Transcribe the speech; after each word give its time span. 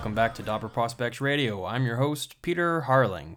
Welcome 0.00 0.14
back 0.14 0.34
to 0.36 0.42
Dobber 0.42 0.70
Prospects 0.70 1.20
Radio. 1.20 1.66
I'm 1.66 1.84
your 1.84 1.96
host, 1.96 2.40
Peter 2.40 2.86
Harling. 2.88 3.36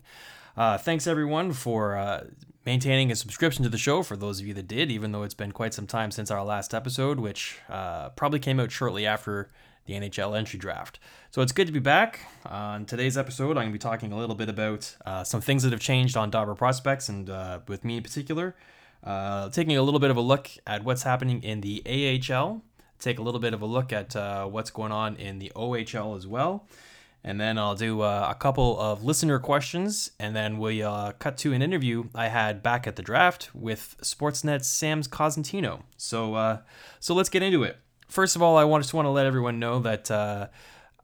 Uh, 0.56 0.78
thanks 0.78 1.08
everyone 1.08 1.52
for 1.52 1.98
uh, 1.98 2.28
maintaining 2.66 3.12
a 3.12 3.18
subscription 3.18 3.64
to 3.64 3.70
the 3.70 3.78
show. 3.78 4.02
For 4.02 4.16
those 4.16 4.40
of 4.40 4.48
you 4.48 4.54
that 4.54 4.70
did, 4.70 4.90
even 4.90 5.12
though 5.12 5.24
it's 5.24 5.34
been 5.34 5.52
quite 5.52 5.74
some 5.74 5.88
time 5.88 6.10
since 6.10 6.32
our 6.32 6.42
last 6.42 6.74
episode, 6.74 7.20
which 7.20 7.58
uh, 7.68 8.12
probably 8.12 8.40
came 8.40 8.62
out 8.62 8.72
shortly 8.72 9.06
after 9.06 9.50
the 9.88 9.96
NHL 9.96 10.38
entry 10.38 10.58
draft. 10.58 11.00
So 11.32 11.42
it's 11.42 11.52
good 11.52 11.68
to 11.68 11.74
be 11.74 11.80
back. 11.80 12.22
On 12.46 12.86
today's 12.86 13.18
episode, 13.18 13.58
I'm 13.58 13.64
going 13.64 13.68
to 13.68 13.74
be 13.74 13.78
talking 13.78 14.14
a 14.14 14.18
little 14.18 14.34
bit 14.34 14.48
about 14.48 14.96
uh, 15.06 15.26
some 15.26 15.42
things 15.42 15.64
that 15.64 15.74
have 15.74 15.82
changed 15.82 16.16
on 16.16 16.30
Dobber 16.30 16.56
Prospects, 16.56 17.10
and 17.10 17.30
uh, 17.30 17.60
with 17.68 17.84
me 17.84 17.98
in 17.98 18.04
particular, 18.04 18.56
uh, 19.04 19.50
taking 19.50 19.76
a 19.76 19.82
little 19.82 20.00
bit 20.00 20.12
of 20.12 20.16
a 20.16 20.22
look 20.22 20.50
at 20.66 20.86
what's 20.86 21.04
happening 21.04 21.44
in 21.44 21.60
the 21.60 21.84
AHL 21.86 22.62
take 23.04 23.20
a 23.20 23.22
little 23.22 23.40
bit 23.40 23.54
of 23.54 23.62
a 23.62 23.66
look 23.66 23.92
at 23.92 24.16
uh, 24.16 24.46
what's 24.46 24.72
going 24.72 24.92
on 24.92 25.16
in 25.18 25.40
the 25.40 25.52
OHL 25.56 26.18
as 26.18 26.26
well. 26.26 26.68
And 27.26 27.40
then 27.40 27.58
I'll 27.58 27.76
do 27.76 28.02
uh, 28.02 28.28
a 28.30 28.36
couple 28.36 28.78
of 28.80 29.06
listener 29.06 29.40
questions, 29.40 30.12
and 30.20 30.36
then 30.36 30.58
we 30.58 30.84
uh, 30.84 31.14
cut 31.14 31.38
to 31.38 31.54
an 31.54 31.62
interview 31.62 32.06
I 32.14 32.28
had 32.28 32.62
back 32.62 32.86
at 32.86 32.98
the 32.98 33.02
draft 33.02 33.50
with 33.54 33.96
Sportsnet's 34.02 34.68
Sam's 34.68 35.08
Cosentino. 35.08 35.84
So, 35.96 36.36
uh, 36.36 36.58
so 37.00 37.14
let's 37.14 37.30
get 37.30 37.42
into 37.42 37.64
it. 37.64 37.78
First 38.10 38.36
of 38.36 38.42
all, 38.42 38.58
I 38.58 38.80
just 38.80 38.94
want 38.94 39.06
to 39.06 39.10
let 39.10 39.26
everyone 39.26 39.58
know 39.58 39.80
that 39.80 40.12
uh, 40.12 40.48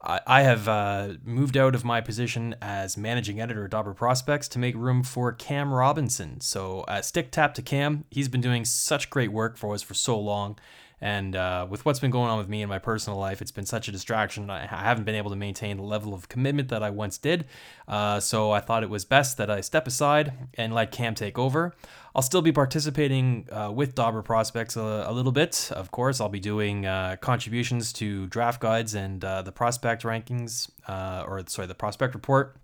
I, 0.01 0.41
have 0.41 0.67
uh, 0.67 1.13
moved 1.23 1.55
out 1.55 1.73
of 1.73 1.85
my 1.85 2.01
position 2.01 2.53
as 2.61 2.97
managing 2.97 3.39
editor 3.39 3.63
at 3.63 3.71
Dobber 3.71 3.93
Prospects 3.93 4.49
to 4.49 4.59
make 4.59 4.75
room 4.75 5.03
for 5.03 5.31
Cam 5.31 5.73
Robinson. 5.73 6.41
So, 6.41 6.81
uh, 6.81 7.01
stick 7.01 7.31
tap 7.31 7.53
to 7.53 7.61
Cam. 7.61 8.03
He's 8.11 8.27
been 8.27 8.41
doing 8.41 8.65
such 8.65 9.09
great 9.09 9.31
work 9.31 9.55
for 9.55 9.73
us 9.73 9.81
for 9.81 9.93
so 9.93 10.19
long 10.19 10.57
and 11.01 11.35
uh, 11.35 11.65
with 11.69 11.85
what's 11.85 11.99
been 11.99 12.11
going 12.11 12.29
on 12.29 12.37
with 12.37 12.49
me 12.49 12.61
in 12.61 12.69
my 12.69 12.79
personal 12.79 13.17
life, 13.17 13.41
it's 13.41 13.51
been 13.51 13.65
such 13.65 13.87
a 13.87 13.91
distraction. 13.91 14.49
I 14.49 14.65
haven't 14.65 15.05
been 15.05 15.15
able 15.15 15.29
to 15.29 15.35
maintain 15.35 15.77
the 15.77 15.83
level 15.83 16.13
of 16.13 16.27
commitment 16.27 16.69
that 16.69 16.83
I 16.83 16.89
once 16.89 17.17
did. 17.17 17.45
Uh, 17.87 18.19
so 18.19 18.51
I 18.51 18.59
thought 18.59 18.83
it 18.83 18.89
was 18.89 19.05
best 19.05 19.37
that 19.37 19.49
I 19.49 19.61
step 19.61 19.87
aside 19.87 20.33
and 20.55 20.73
let 20.73 20.91
Cam 20.91 21.15
take 21.15 21.39
over. 21.39 21.73
I'll 22.15 22.21
still 22.21 22.41
be 22.41 22.51
participating 22.51 23.47
uh, 23.51 23.71
with 23.71 23.95
Dobber 23.95 24.21
Prospects 24.21 24.75
a, 24.75 25.05
a, 25.07 25.13
little 25.13 25.31
bit. 25.31 25.71
Of 25.71 25.91
course, 25.91 26.19
I'll 26.19 26.27
be 26.27 26.39
doing 26.39 26.85
uh, 26.85 27.17
contributions 27.21 27.93
to 27.93 28.27
draft 28.27 28.59
guides 28.59 28.93
and 28.95 29.23
uh, 29.23 29.41
the 29.41 29.51
prospect 29.51 30.03
rankings, 30.03 30.69
uh, 30.87 31.23
or 31.25 31.43
sorry, 31.47 31.67
the 31.67 31.75
prospect 31.75 32.13
report. 32.15 32.57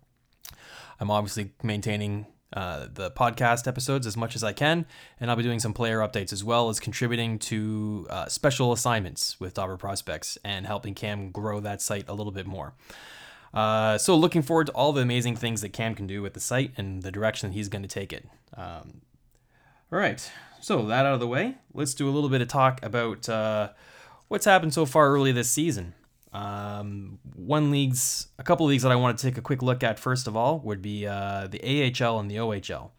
I'm 1.00 1.12
obviously 1.12 1.52
maintaining 1.62 2.26
uh, 2.56 2.88
the 2.92 3.12
podcast 3.12 3.68
episodes 3.68 4.08
as 4.08 4.16
much 4.16 4.36
as 4.36 4.44
I 4.44 4.54
can, 4.54 4.86
and 5.20 5.30
I'll 5.30 5.36
be 5.36 5.44
doing 5.44 5.60
some 5.60 5.74
player 5.74 6.00
updates 6.00 6.32
as 6.32 6.44
well 6.44 6.70
as 6.70 6.80
contributing 6.80 7.38
to 7.40 8.08
uh, 8.10 8.26
special 8.28 8.72
assignments 8.72 9.40
with 9.40 9.54
Dobber 9.54 9.78
Prospects 9.78 10.38
and 10.44 10.66
helping 10.66 10.94
Cam 10.94 11.32
grow 11.32 11.60
that 11.60 11.82
site 11.82 12.08
a 12.08 12.14
little 12.14 12.32
bit 12.32 12.48
more. 12.48 12.74
Uh, 13.54 13.98
so, 13.98 14.16
looking 14.16 14.42
forward 14.42 14.68
to 14.68 14.74
all 14.74 14.94
the 14.94 15.02
amazing 15.02 15.36
things 15.36 15.62
that 15.62 15.74
Cam 15.74 15.96
can 15.96 16.08
do 16.08 16.22
with 16.22 16.34
the 16.34 16.40
site 16.40 16.72
and 16.78 17.04
the 17.04 17.12
direction 17.12 17.52
he's 17.52 17.70
going 17.70 17.82
to 17.82 17.88
take 17.88 18.12
it. 18.14 18.26
Um, 18.56 19.02
all 19.92 20.00
right, 20.00 20.32
so 20.62 20.86
that 20.88 21.06
out 21.06 21.14
of 21.14 21.20
the 21.20 21.28
way, 21.28 21.56
let's 21.74 21.94
do 21.94 22.10
a 22.10 22.12
little 22.12 22.30
bit 22.30 22.42
of 22.42 22.48
talk 22.48 22.84
about 22.84 23.30
uh, 23.30 23.70
what's 24.30 24.46
happened 24.46 24.74
so 24.74 24.86
far 24.86 25.10
early 25.10 25.32
this 25.32 25.50
season. 25.50 25.94
Um, 26.36 27.20
one 27.34 27.72
leagues, 27.72 28.28
a 28.38 28.44
couple 28.44 28.66
of 28.66 28.70
leagues 28.70 28.84
that 28.84 28.92
I 28.92 28.98
want 28.98 29.18
to 29.18 29.26
take 29.26 29.38
a 29.38 29.42
quick 29.42 29.62
look 29.62 29.84
at 29.84 29.98
first 29.98 30.28
of 30.28 30.36
all 30.36 30.60
would 30.60 30.82
be 30.82 31.08
uh, 31.08 31.48
the 31.48 31.62
AHL 31.62 32.20
and 32.20 32.30
the 32.30 32.36
OHL. 32.36 32.90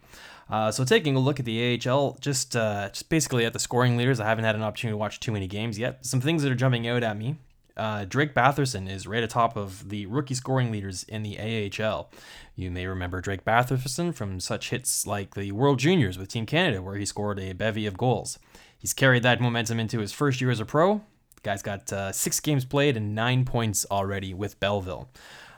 Uh, 0.48 0.70
so 0.70 0.84
taking 0.84 1.16
a 1.16 1.18
look 1.18 1.38
at 1.38 1.44
the 1.44 1.78
AHL, 1.86 2.16
just 2.20 2.56
uh, 2.56 2.88
just 2.88 3.10
basically 3.10 3.44
at 3.44 3.52
the 3.52 3.58
scoring 3.58 3.98
leaders, 3.98 4.20
I 4.20 4.26
haven't 4.26 4.44
had 4.44 4.54
an 4.54 4.62
opportunity 4.62 4.94
to 4.94 4.98
watch 4.98 5.20
too 5.20 5.32
many 5.32 5.46
games 5.46 5.78
yet. 5.78 6.06
Some 6.06 6.22
things 6.22 6.42
that 6.44 6.52
are 6.52 6.56
jumping 6.56 6.88
out 6.88 7.02
at 7.02 7.18
me. 7.18 7.36
Uh, 7.76 8.06
Drake 8.06 8.34
Batherson 8.34 8.88
is 8.88 9.06
right 9.06 9.22
atop 9.22 9.54
of 9.54 9.90
the 9.90 10.06
rookie 10.06 10.32
scoring 10.32 10.72
leaders 10.72 11.02
in 11.02 11.22
the 11.22 11.38
AHL. 11.38 12.08
You 12.54 12.70
may 12.70 12.86
remember 12.86 13.20
Drake 13.20 13.44
Batherson 13.44 14.14
from 14.14 14.40
such 14.40 14.70
hits 14.70 15.06
like 15.06 15.34
the 15.34 15.52
World 15.52 15.78
Juniors 15.78 16.16
with 16.16 16.28
Team 16.28 16.46
Canada, 16.46 16.80
where 16.80 16.94
he 16.96 17.04
scored 17.04 17.38
a 17.38 17.52
bevy 17.52 17.84
of 17.84 17.98
goals. 17.98 18.38
He's 18.78 18.94
carried 18.94 19.24
that 19.24 19.42
momentum 19.42 19.78
into 19.78 19.98
his 19.98 20.12
first 20.12 20.40
year 20.40 20.50
as 20.50 20.60
a 20.60 20.64
pro, 20.64 21.02
Guy's 21.46 21.62
got 21.62 21.92
uh, 21.92 22.10
six 22.10 22.40
games 22.40 22.64
played 22.64 22.96
and 22.96 23.14
nine 23.14 23.44
points 23.44 23.86
already 23.88 24.34
with 24.34 24.58
Belleville. 24.58 25.08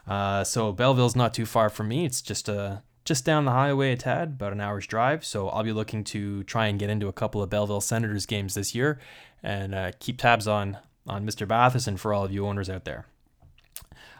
Uh, 0.07 0.45
so 0.45 0.71
Belleville's 0.71 1.17
not 1.17 1.33
too 1.33 1.47
far 1.47 1.71
from 1.71 1.89
me. 1.89 2.05
It's 2.05 2.21
just 2.21 2.47
a 2.47 2.61
uh, 2.61 2.79
just 3.07 3.25
down 3.25 3.47
the 3.47 3.53
highway 3.53 3.93
a 3.93 3.97
tad, 3.97 4.29
about 4.29 4.53
an 4.53 4.61
hour's 4.61 4.87
drive. 4.87 5.25
So 5.25 5.49
I'll 5.49 5.65
be 5.65 5.73
looking 5.73 6.05
to 6.05 6.43
try 6.43 6.67
and 6.67 6.79
get 6.79 6.91
into 6.91 7.09
a 7.09 7.13
couple 7.15 7.43
of 7.43 7.49
Belleville 7.49 7.81
Senators 7.81 8.27
games 8.27 8.53
this 8.53 8.75
year, 8.75 9.01
and 9.43 9.75
uh, 9.75 9.93
keep 9.99 10.19
tabs 10.19 10.47
on 10.47 10.77
on 11.07 11.25
Mr. 11.25 11.47
Batherson 11.47 11.99
for 11.99 12.13
all 12.13 12.23
of 12.23 12.31
you 12.31 12.47
owners 12.47 12.69
out 12.69 12.85
there. 12.85 13.07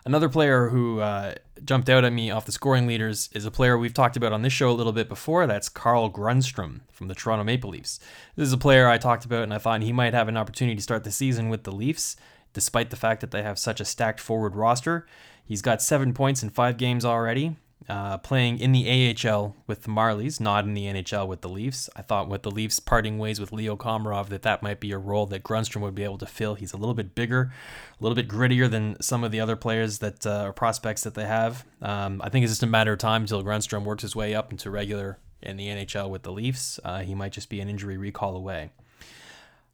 Another 0.05 0.29
player 0.29 0.69
who 0.69 1.01
uh, 1.01 1.35
jumped 1.65 1.89
out 1.89 2.05
at 2.05 2.13
me 2.13 2.31
off 2.31 2.47
the 2.47 2.53
scoring 2.53 2.87
leaders 2.87 3.29
is 3.33 3.45
a 3.45 3.51
player 3.51 3.77
we've 3.77 3.95
talked 3.95 4.17
about 4.17 4.33
on 4.33 4.43
this 4.43 4.53
show 4.53 4.71
a 4.71 4.73
little 4.73 4.93
bit 4.93 5.09
before. 5.09 5.47
That's 5.47 5.69
Carl 5.69 6.11
Grundstrom 6.11 6.81
from 6.93 7.09
the 7.09 7.15
Toronto 7.15 7.45
Maple 7.45 7.71
Leafs. 7.71 8.01
This 8.37 8.47
is 8.47 8.53
a 8.53 8.59
player 8.59 8.89
I 8.89 8.99
talked 8.99 9.25
about, 9.25 9.43
and 9.43 9.53
I 9.53 9.59
thought 9.59 9.83
he 9.83 9.93
might 9.93 10.15
have 10.15 10.29
an 10.29 10.37
opportunity 10.37 10.77
to 10.77 10.83
start 10.83 11.05
the 11.05 11.11
season 11.11 11.49
with 11.49 11.65
the 11.65 11.73
Leafs, 11.73 12.17
despite 12.53 12.91
the 12.91 12.97
fact 12.97 13.21
that 13.21 13.31
they 13.31 13.43
have 13.43 13.59
such 13.59 13.81
a 13.81 13.85
stacked 13.85 14.21
forward 14.21 14.57
roster. 14.57 15.07
He's 15.45 15.63
got 15.63 15.83
seven 15.83 16.15
points 16.15 16.43
in 16.43 16.51
five 16.51 16.77
games 16.77 17.05
already 17.05 17.57
uh, 17.89 18.19
playing 18.19 18.59
in 18.59 18.73
the 18.73 19.17
AHL 19.17 19.57
with 19.67 19.83
the 19.83 19.89
Marlies, 19.89 20.41
not 20.41 20.65
in 20.65 20.75
the 20.75 20.85
NHL 20.85 21.27
with 21.27 21.41
the 21.41 21.49
Leafs. 21.49 21.89
I 21.97 22.03
thought 22.03 22.29
with 22.29 22.43
the 22.43 22.51
Leafs 22.51 22.81
parting 22.81 23.19
ways 23.19 23.41
with 23.41 23.53
Leo 23.53 23.77
Komarov 23.77 24.29
that 24.29 24.43
that 24.43 24.63
might 24.63 24.81
be 24.81 24.93
a 24.93 24.99
role 24.99 25.27
that 25.27 25.43
Grundstrom 25.43 25.81
would 25.81 25.95
be 25.95 26.05
able 26.05 26.19
to 26.19 26.27
fill. 26.27 26.55
He's 26.55 26.73
a 26.73 26.77
little 26.77 26.95
bit 26.95 27.15
bigger, 27.15 27.53
a 27.99 28.03
little 28.03 28.17
bit 28.17 28.29
grittier 28.29 28.71
than 28.71 29.01
some 29.01 29.25
of 29.25 29.31
the 29.31 29.41
other 29.41 29.57
players 29.57 29.99
that 29.99 30.27
uh, 30.27 30.43
are 30.43 30.53
prospects 30.53 31.03
that 31.05 31.15
they 31.15 31.25
have. 31.25 31.65
Um, 31.81 32.21
I 32.23 32.29
think 32.29 32.45
it's 32.45 32.53
just 32.53 32.63
a 32.63 32.67
matter 32.67 32.93
of 32.93 32.99
time 32.99 33.23
until 33.23 33.43
Grundstrom 33.43 33.85
works 33.85 34.03
his 34.03 34.15
way 34.15 34.35
up 34.35 34.51
into 34.51 34.71
regular 34.71 35.19
in 35.41 35.57
the 35.57 35.69
NHL 35.69 36.11
with 36.11 36.25
the 36.25 36.33
Leafs. 36.33 36.79
Uh, 36.85 37.01
he 37.01 37.15
might 37.15 37.33
just 37.33 37.49
be 37.49 37.61
an 37.61 37.69
injury 37.69 37.97
recall 37.97 38.37
away. 38.37 38.71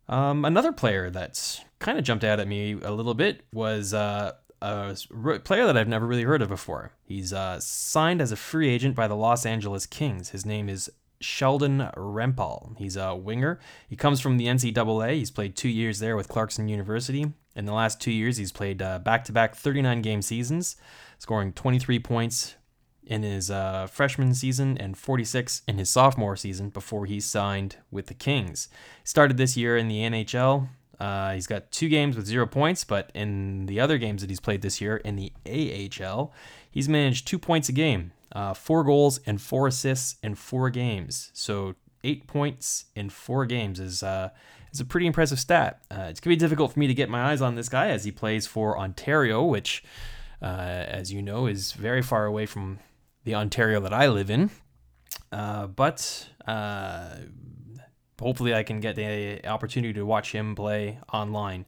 Um, 0.09 0.45
another 0.45 0.73
player 0.73 1.11
that's 1.11 1.63
kind 1.79 1.99
of 1.99 2.05
jumped 2.05 2.25
out 2.25 2.39
at 2.39 2.47
me 2.47 2.73
a 2.83 2.93
little 2.93 3.15
bit 3.15 3.41
was 3.53 3.95
uh, 3.95 4.33
a 4.65 5.39
player 5.41 5.67
that 5.67 5.77
I've 5.77 5.89
never 5.89 6.07
really 6.07 6.23
heard 6.23 6.43
of 6.43 6.49
before. 6.49 6.93
He's 7.03 7.33
uh, 7.33 7.61
signed 7.61 8.21
as 8.21 8.33
a 8.33 8.37
free 8.37 8.69
agent 8.69 8.95
by 8.95 9.09
the 9.09 9.17
Los 9.17 9.45
Angeles 9.45 9.87
Kings. 9.87 10.31
His 10.31 10.47
name 10.47 10.69
is 10.69 10.91
Sheldon 11.21 11.91
Rempal. 11.97 12.77
He's 12.79 12.97
a 12.97 13.15
winger. 13.15 13.61
He 13.89 13.97
comes 13.97 14.21
from 14.21 14.37
the 14.37 14.47
NCAA. 14.47 15.15
He's 15.15 15.31
played 15.31 15.57
two 15.57 15.69
years 15.69 15.99
there 15.99 16.17
with 16.17 16.29
Clarkson 16.29 16.69
University. 16.69 17.33
In 17.57 17.67
the 17.67 17.73
last 17.73 18.01
two 18.01 18.11
years, 18.11 18.37
he's 18.37 18.53
played 18.53 18.79
back 18.79 19.25
to 19.25 19.33
back 19.33 19.55
39 19.55 20.03
game 20.03 20.23
seasons, 20.23 20.77
scoring 21.19 21.53
23 21.53 21.99
points 21.99 22.55
in 23.07 23.23
his 23.23 23.51
uh, 23.51 23.87
freshman 23.87 24.35
season 24.35 24.79
and 24.79 24.97
46 24.97 25.63
in 25.69 25.79
his 25.79 25.91
sophomore 25.91 26.37
season 26.37 26.71
before 26.71 27.07
he 27.07 27.21
signed 27.21 27.77
with 27.91 28.07
the 28.07 28.15
Kings. 28.15 28.69
Started 29.05 29.37
this 29.37 29.57
year 29.57 29.77
in 29.77 29.89
the 29.89 29.99
NHL. 29.99 30.69
Uh, 31.01 31.33
he's 31.33 31.47
got 31.47 31.71
two 31.71 31.89
games 31.89 32.17
with 32.17 32.27
zero 32.27 32.47
points, 32.47 32.85
but 32.85 33.11
in 33.15 33.67
the 33.67 33.81
other 33.81 33.99
games 33.99 34.21
that 34.23 34.31
he's 34.31 34.41
played 34.41 34.63
this 34.63 34.81
year 34.81 34.97
in 34.99 35.17
the 35.17 35.33
AHL, 35.47 36.33
he's 36.71 36.89
managed 36.89 37.27
two 37.27 37.39
points 37.39 37.69
a 37.69 37.73
game, 37.73 38.13
uh, 38.33 38.55
four 38.55 38.85
goals 38.85 39.21
and 39.27 39.41
four 39.41 39.67
assists 39.67 40.17
in 40.23 40.35
four 40.35 40.71
games. 40.71 41.31
So 41.35 41.75
eight 42.03 42.27
points 42.27 42.87
in 42.95 43.11
four 43.11 43.47
games 43.47 43.81
is 43.81 44.03
uh, 44.03 44.31
is 44.73 44.81
a 44.81 44.85
pretty 44.85 45.07
impressive 45.07 45.41
stat. 45.41 45.81
Uh, 45.91 46.07
it's 46.09 46.21
gonna 46.21 46.37
be 46.37 46.39
difficult 46.41 46.73
for 46.73 46.79
me 46.79 46.87
to 46.87 46.95
get 46.95 47.09
my 47.09 47.31
eyes 47.31 47.41
on 47.41 47.55
this 47.55 47.69
guy 47.69 47.89
as 47.89 48.05
he 48.05 48.13
plays 48.13 48.47
for 48.47 48.79
Ontario, 48.79 49.43
which, 49.43 49.83
uh, 50.43 50.45
as 50.45 51.13
you 51.13 51.23
know, 51.23 51.47
is 51.47 51.73
very 51.73 52.03
far 52.03 52.27
away 52.27 52.47
from 52.47 52.79
the 53.25 53.35
Ontario 53.35 53.81
that 53.81 53.93
I 53.93 54.09
live 54.09 54.31
in. 54.31 54.51
Uh, 55.33 55.67
but 55.67 56.29
hopefully 58.21 58.55
I 58.55 58.63
can 58.63 58.81
get 58.81 58.97
the 58.97 59.47
opportunity 59.47 59.93
to 59.95 60.05
watch 60.05 60.33
him 60.33 60.55
play 60.55 60.99
online. 61.13 61.67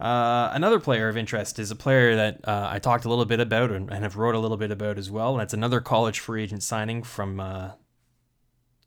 Uh, 0.00 0.50
another 0.52 0.80
player 0.80 1.08
of 1.08 1.16
interest 1.16 1.60
is 1.60 1.70
a 1.70 1.76
player 1.76 2.16
that 2.16 2.40
uh, 2.48 2.68
I 2.70 2.80
talked 2.80 3.04
a 3.04 3.08
little 3.08 3.24
bit 3.24 3.38
about 3.38 3.70
and, 3.70 3.88
and, 3.88 4.02
have 4.02 4.16
wrote 4.16 4.34
a 4.34 4.38
little 4.40 4.56
bit 4.56 4.72
about 4.72 4.98
as 4.98 5.12
well. 5.12 5.32
And 5.32 5.40
that's 5.40 5.54
another 5.54 5.80
college 5.80 6.18
free 6.18 6.42
agent 6.42 6.64
signing 6.64 7.04
from 7.04 7.38
uh, 7.38 7.72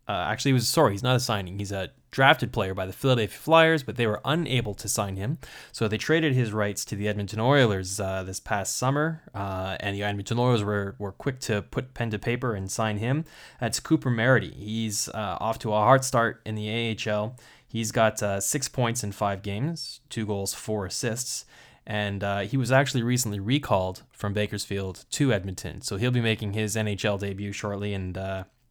uh, 0.08 0.28
actually, 0.30 0.50
he 0.50 0.54
was 0.54 0.68
sorry, 0.68 0.94
he's 0.94 1.04
not 1.04 1.16
a 1.16 1.20
signing. 1.20 1.58
He's 1.58 1.72
a 1.72 1.90
drafted 2.12 2.54
player 2.54 2.74
by 2.74 2.86
the 2.86 2.94
Philadelphia 2.94 3.38
Flyers, 3.38 3.84
but 3.84 3.98
they 3.98 4.08
were 4.08 4.22
unable 4.24 4.74
to 4.76 4.88
sign 4.88 5.18
him. 5.18 5.38
So 5.72 5.88
they 5.88 5.98
traded 5.98 6.34
his 6.34 6.54
rights 6.54 6.86
to 6.86 6.96
the 6.96 7.08
Edmonton 7.08 7.40
Oilers 7.40 8.00
uh, 8.00 8.24
this 8.24 8.40
past 8.40 8.78
summer, 8.78 9.24
uh, 9.34 9.76
and 9.80 9.96
the 9.96 10.04
Edmonton 10.04 10.40
Oilers 10.40 10.64
were, 10.64 10.96
were 10.98 11.12
quick 11.12 11.40
to 11.42 11.62
put 11.64 11.94
pen 11.94 12.12
to 12.12 12.20
paper 12.20 12.56
and 12.56 12.72
sign 12.72 13.00
him. 13.00 13.26
That's 13.60 13.80
Cooper 13.80 14.10
Marody. 14.10 14.54
He's 14.54 15.10
uh, 15.10 15.38
off 15.42 15.60
to 15.60 15.74
a 15.74 15.78
hard 15.78 16.06
start 16.06 16.42
in 16.46 16.56
the 16.56 16.98
AHL. 17.08 17.36
He's 17.68 17.92
got 17.92 18.24
uh, 18.24 18.40
six 18.40 18.70
points 18.70 19.04
in 19.04 19.12
five 19.12 19.42
games, 19.42 20.00
two 20.10 20.26
goals, 20.26 20.54
four 20.54 20.86
assists. 20.86 21.46
And 21.86 22.24
uh, 22.24 22.40
he 22.42 22.58
was 22.58 22.72
actually 22.72 23.04
recently 23.04 23.40
recalled 23.40 24.04
from 24.12 24.34
Bakersfield 24.34 25.04
to 25.12 25.34
Edmonton. 25.34 25.82
So 25.82 25.98
he'll 25.98 26.10
be 26.10 26.22
making 26.22 26.54
his 26.54 26.76
NHL 26.76 27.20
debut 27.20 27.52
shortly, 27.52 27.94
and 27.94 28.18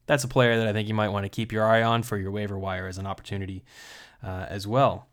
that's 0.07 0.25
a 0.25 0.29
player 0.29 0.57
that 0.59 0.69
I 0.69 0.73
think 0.73 0.89
you 0.89 0.95
might 0.95 1.09
want 1.09 1.25
to 1.25 1.29
keep 1.29 1.53
your 1.53 1.65
eye 1.65 1.83
on 1.83 2.03
for 2.03 2.17
your 2.17 2.31
waiver 2.31 2.59
wire 2.59 2.87
as 2.87 2.99
an 2.99 3.07
opportunity 3.07 3.65
uh, 4.23 4.47
as 4.49 4.67
well. 4.67 5.09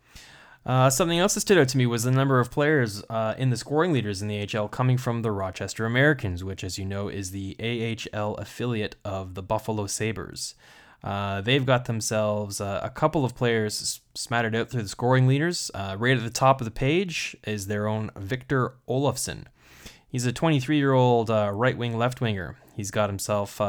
Uh, 0.64 0.90
something 0.90 1.18
else 1.18 1.34
that 1.34 1.40
stood 1.40 1.58
out 1.58 1.68
to 1.70 1.78
me 1.78 1.88
was 1.88 2.04
the 2.04 2.12
number 2.12 2.40
of 2.40 2.52
players 2.52 3.04
uh, 3.10 3.34
in 3.38 3.50
the 3.50 3.58
scoring 3.58 3.92
leaders 3.92 4.22
in 4.22 4.28
the 4.28 4.48
AHL 4.48 4.68
coming 4.68 4.98
from 4.98 5.24
the 5.24 5.32
Rochester 5.32 5.86
Americans, 5.86 6.44
which, 6.44 6.64
as 6.64 6.78
you 6.78 6.86
know, 6.86 7.08
is 7.08 7.32
the 7.32 7.56
AHL 7.60 8.36
affiliate 8.36 8.96
of 9.04 9.34
the 9.34 9.42
Buffalo 9.42 9.88
Sabres. 9.88 10.54
Uh, 11.04 11.42
they've 11.42 11.66
got 11.66 11.86
themselves 11.86 12.62
uh, 12.62 12.80
a 12.84 12.90
couple 12.92 13.26
of 13.26 13.34
players 13.34 14.02
smattered 14.14 14.56
out 14.56 14.70
through 14.70 14.84
the 14.84 14.88
scoring 14.88 15.26
leaders. 15.26 15.72
Uh, 15.74 15.96
right 15.98 16.18
at 16.18 16.24
the 16.24 16.30
top 16.30 16.62
of 16.62 16.66
the 16.66 16.72
page 16.72 17.36
is 17.44 17.66
their 17.66 17.88
own 17.88 18.12
Victor 18.16 18.76
Olofsson. 18.88 19.46
He's 20.08 20.28
a 20.28 20.32
23 20.32 20.78
year 20.78 20.94
old 20.94 21.30
right 21.30 21.76
wing, 21.76 21.98
left 21.98 22.22
winger. 22.22 22.58
He's 22.76 22.92
got 22.92 23.10
himself 23.10 23.60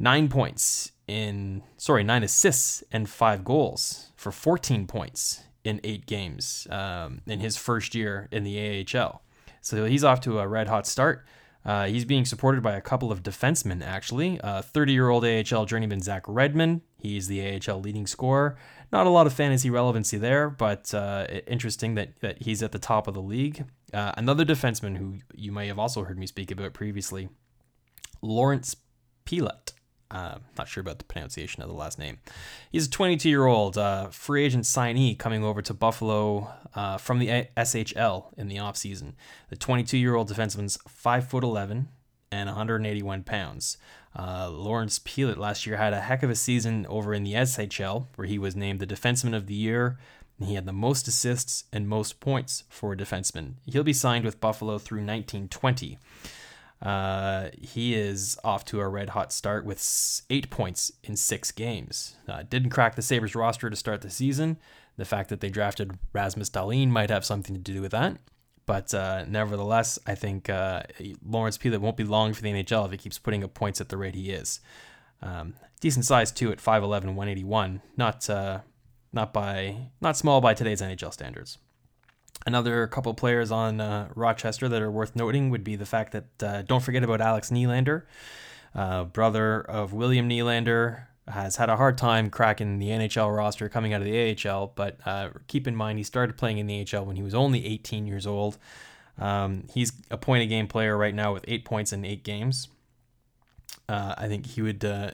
nine 0.00 0.28
points 0.28 0.92
in, 1.06 1.62
sorry, 1.76 2.02
nine 2.02 2.22
assists 2.22 2.82
and 2.90 3.08
five 3.08 3.44
goals 3.44 4.10
for 4.16 4.32
14 4.32 4.86
points 4.86 5.44
in 5.62 5.80
eight 5.84 6.06
games 6.06 6.66
um, 6.70 7.20
in 7.26 7.38
his 7.38 7.56
first 7.56 7.94
year 7.94 8.26
in 8.32 8.42
the 8.42 8.86
AHL. 8.96 9.22
So 9.60 9.84
he's 9.84 10.02
off 10.02 10.20
to 10.22 10.40
a 10.40 10.48
red 10.48 10.68
hot 10.68 10.86
start. 10.86 11.26
Uh, 11.62 11.86
he's 11.86 12.06
being 12.06 12.24
supported 12.24 12.62
by 12.62 12.74
a 12.74 12.80
couple 12.80 13.12
of 13.12 13.22
defensemen, 13.22 13.84
actually. 13.84 14.40
30 14.42 14.90
uh, 14.90 14.92
year 14.92 15.10
old 15.10 15.26
AHL 15.26 15.66
journeyman 15.66 16.00
Zach 16.00 16.24
Redmond. 16.26 16.80
He's 16.98 17.28
the 17.28 17.60
AHL 17.60 17.80
leading 17.80 18.06
scorer. 18.06 18.56
Not 18.90 19.06
a 19.06 19.10
lot 19.10 19.26
of 19.26 19.34
fantasy 19.34 19.68
relevancy 19.68 20.16
there, 20.16 20.48
but 20.48 20.94
uh, 20.94 21.26
interesting 21.46 21.96
that, 21.96 22.18
that 22.20 22.42
he's 22.42 22.62
at 22.62 22.72
the 22.72 22.78
top 22.78 23.06
of 23.06 23.12
the 23.12 23.20
league. 23.20 23.66
Uh, 23.92 24.12
another 24.16 24.46
defenseman 24.46 24.96
who 24.96 25.18
you 25.34 25.52
may 25.52 25.66
have 25.66 25.78
also 25.78 26.04
heard 26.04 26.18
me 26.18 26.26
speak 26.26 26.50
about 26.50 26.72
previously, 26.72 27.28
Lawrence 28.22 28.74
Pilut. 29.26 29.72
Uh, 30.10 30.38
not 30.58 30.68
sure 30.68 30.80
about 30.80 30.98
the 30.98 31.04
pronunciation 31.04 31.62
of 31.62 31.68
the 31.68 31.74
last 31.74 31.98
name. 31.98 32.18
He's 32.72 32.86
a 32.86 32.90
22 32.90 33.28
year 33.28 33.46
old 33.46 33.78
uh, 33.78 34.08
free 34.08 34.44
agent 34.44 34.64
signee 34.64 35.16
coming 35.16 35.44
over 35.44 35.62
to 35.62 35.72
Buffalo 35.72 36.50
uh, 36.74 36.98
from 36.98 37.20
the 37.20 37.46
SHL 37.56 38.26
in 38.36 38.48
the 38.48 38.56
offseason. 38.56 39.12
The 39.50 39.56
22 39.56 39.96
year 39.96 40.16
old 40.16 40.28
defenseman's 40.28 40.78
5 40.88 41.28
foot 41.28 41.44
11 41.44 41.88
and 42.32 42.48
181 42.48 43.22
pounds. 43.22 43.78
Uh, 44.18 44.50
Lawrence 44.50 44.98
Pilut 44.98 45.36
last 45.36 45.66
year 45.66 45.76
had 45.76 45.92
a 45.92 46.00
heck 46.00 46.22
of 46.22 46.30
a 46.30 46.34
season 46.34 46.86
over 46.88 47.14
in 47.14 47.22
the 47.22 47.34
SHL, 47.34 48.06
where 48.16 48.26
he 48.26 48.38
was 48.38 48.56
named 48.56 48.80
the 48.80 48.86
Defenseman 48.86 49.34
of 49.34 49.46
the 49.46 49.54
Year. 49.54 49.98
And 50.38 50.48
he 50.48 50.54
had 50.54 50.66
the 50.66 50.72
most 50.72 51.06
assists 51.06 51.64
and 51.72 51.86
most 51.86 52.18
points 52.18 52.64
for 52.68 52.92
a 52.92 52.96
defenseman. 52.96 53.54
He'll 53.66 53.84
be 53.84 53.92
signed 53.92 54.24
with 54.24 54.40
Buffalo 54.40 54.78
through 54.78 55.00
1920. 55.00 55.98
Uh, 56.82 57.50
he 57.60 57.94
is 57.94 58.38
off 58.42 58.64
to 58.64 58.80
a 58.80 58.88
red 58.88 59.10
hot 59.10 59.32
start 59.32 59.64
with 59.64 60.22
eight 60.30 60.48
points 60.48 60.90
in 61.04 61.14
six 61.14 61.52
games. 61.52 62.16
Uh, 62.26 62.42
didn't 62.48 62.70
crack 62.70 62.96
the 62.96 63.02
Sabres 63.02 63.34
roster 63.34 63.68
to 63.68 63.76
start 63.76 64.00
the 64.00 64.10
season. 64.10 64.56
The 64.96 65.04
fact 65.04 65.28
that 65.28 65.40
they 65.40 65.50
drafted 65.50 65.98
Rasmus 66.12 66.50
Dahlin 66.50 66.88
might 66.88 67.10
have 67.10 67.24
something 67.24 67.54
to 67.54 67.60
do 67.60 67.82
with 67.82 67.92
that. 67.92 68.16
But 68.66 68.94
uh, 68.94 69.24
nevertheless, 69.26 69.98
I 70.06 70.14
think 70.14 70.48
uh, 70.48 70.84
Lawrence 71.24 71.58
Pilut 71.58 71.80
won't 71.80 71.96
be 71.96 72.04
long 72.04 72.32
for 72.32 72.42
the 72.42 72.50
NHL 72.50 72.86
if 72.86 72.92
he 72.92 72.98
keeps 72.98 73.18
putting 73.18 73.42
up 73.42 73.52
points 73.52 73.80
at 73.80 73.88
the 73.88 73.96
rate 73.96 74.14
he 74.14 74.30
is. 74.30 74.60
Um, 75.22 75.54
decent 75.80 76.04
size 76.04 76.30
too 76.30 76.52
at 76.52 76.58
5'11", 76.58 77.14
181. 77.14 77.82
Not 77.96 78.30
uh, 78.30 78.60
not 79.12 79.32
by 79.32 79.88
not 80.00 80.16
small 80.16 80.40
by 80.40 80.54
today's 80.54 80.80
NHL 80.80 81.12
standards. 81.12 81.58
Another 82.46 82.86
couple 82.86 83.12
players 83.12 83.50
on 83.50 83.80
uh, 83.80 84.08
Rochester 84.14 84.68
that 84.68 84.80
are 84.80 84.90
worth 84.90 85.14
noting 85.14 85.50
would 85.50 85.62
be 85.62 85.76
the 85.76 85.84
fact 85.84 86.12
that 86.12 86.42
uh, 86.42 86.62
don't 86.62 86.82
forget 86.82 87.04
about 87.04 87.20
Alex 87.20 87.50
Nylander, 87.50 88.04
uh, 88.74 89.04
brother 89.04 89.60
of 89.60 89.92
William 89.92 90.28
Nylander, 90.28 91.02
has 91.28 91.56
had 91.56 91.68
a 91.68 91.76
hard 91.76 91.98
time 91.98 92.30
cracking 92.30 92.78
the 92.78 92.88
NHL 92.88 93.34
roster 93.36 93.68
coming 93.68 93.92
out 93.92 94.00
of 94.00 94.06
the 94.06 94.48
AHL. 94.48 94.72
But 94.74 94.98
uh, 95.04 95.30
keep 95.48 95.68
in 95.68 95.76
mind, 95.76 95.98
he 95.98 96.02
started 96.02 96.38
playing 96.38 96.56
in 96.56 96.66
the 96.66 96.86
AHL 96.90 97.04
when 97.04 97.16
he 97.16 97.22
was 97.22 97.34
only 97.34 97.66
18 97.66 98.06
years 98.06 98.26
old. 98.26 98.56
Um, 99.18 99.64
he's 99.74 99.92
a 100.10 100.16
point 100.16 100.42
a 100.42 100.46
game 100.46 100.66
player 100.66 100.96
right 100.96 101.14
now 101.14 101.34
with 101.34 101.44
eight 101.46 101.66
points 101.66 101.92
in 101.92 102.06
eight 102.06 102.24
games. 102.24 102.68
Uh, 103.86 104.14
I 104.16 104.28
think 104.28 104.46
he 104.46 104.62
would 104.62 104.82
uh, 104.82 105.10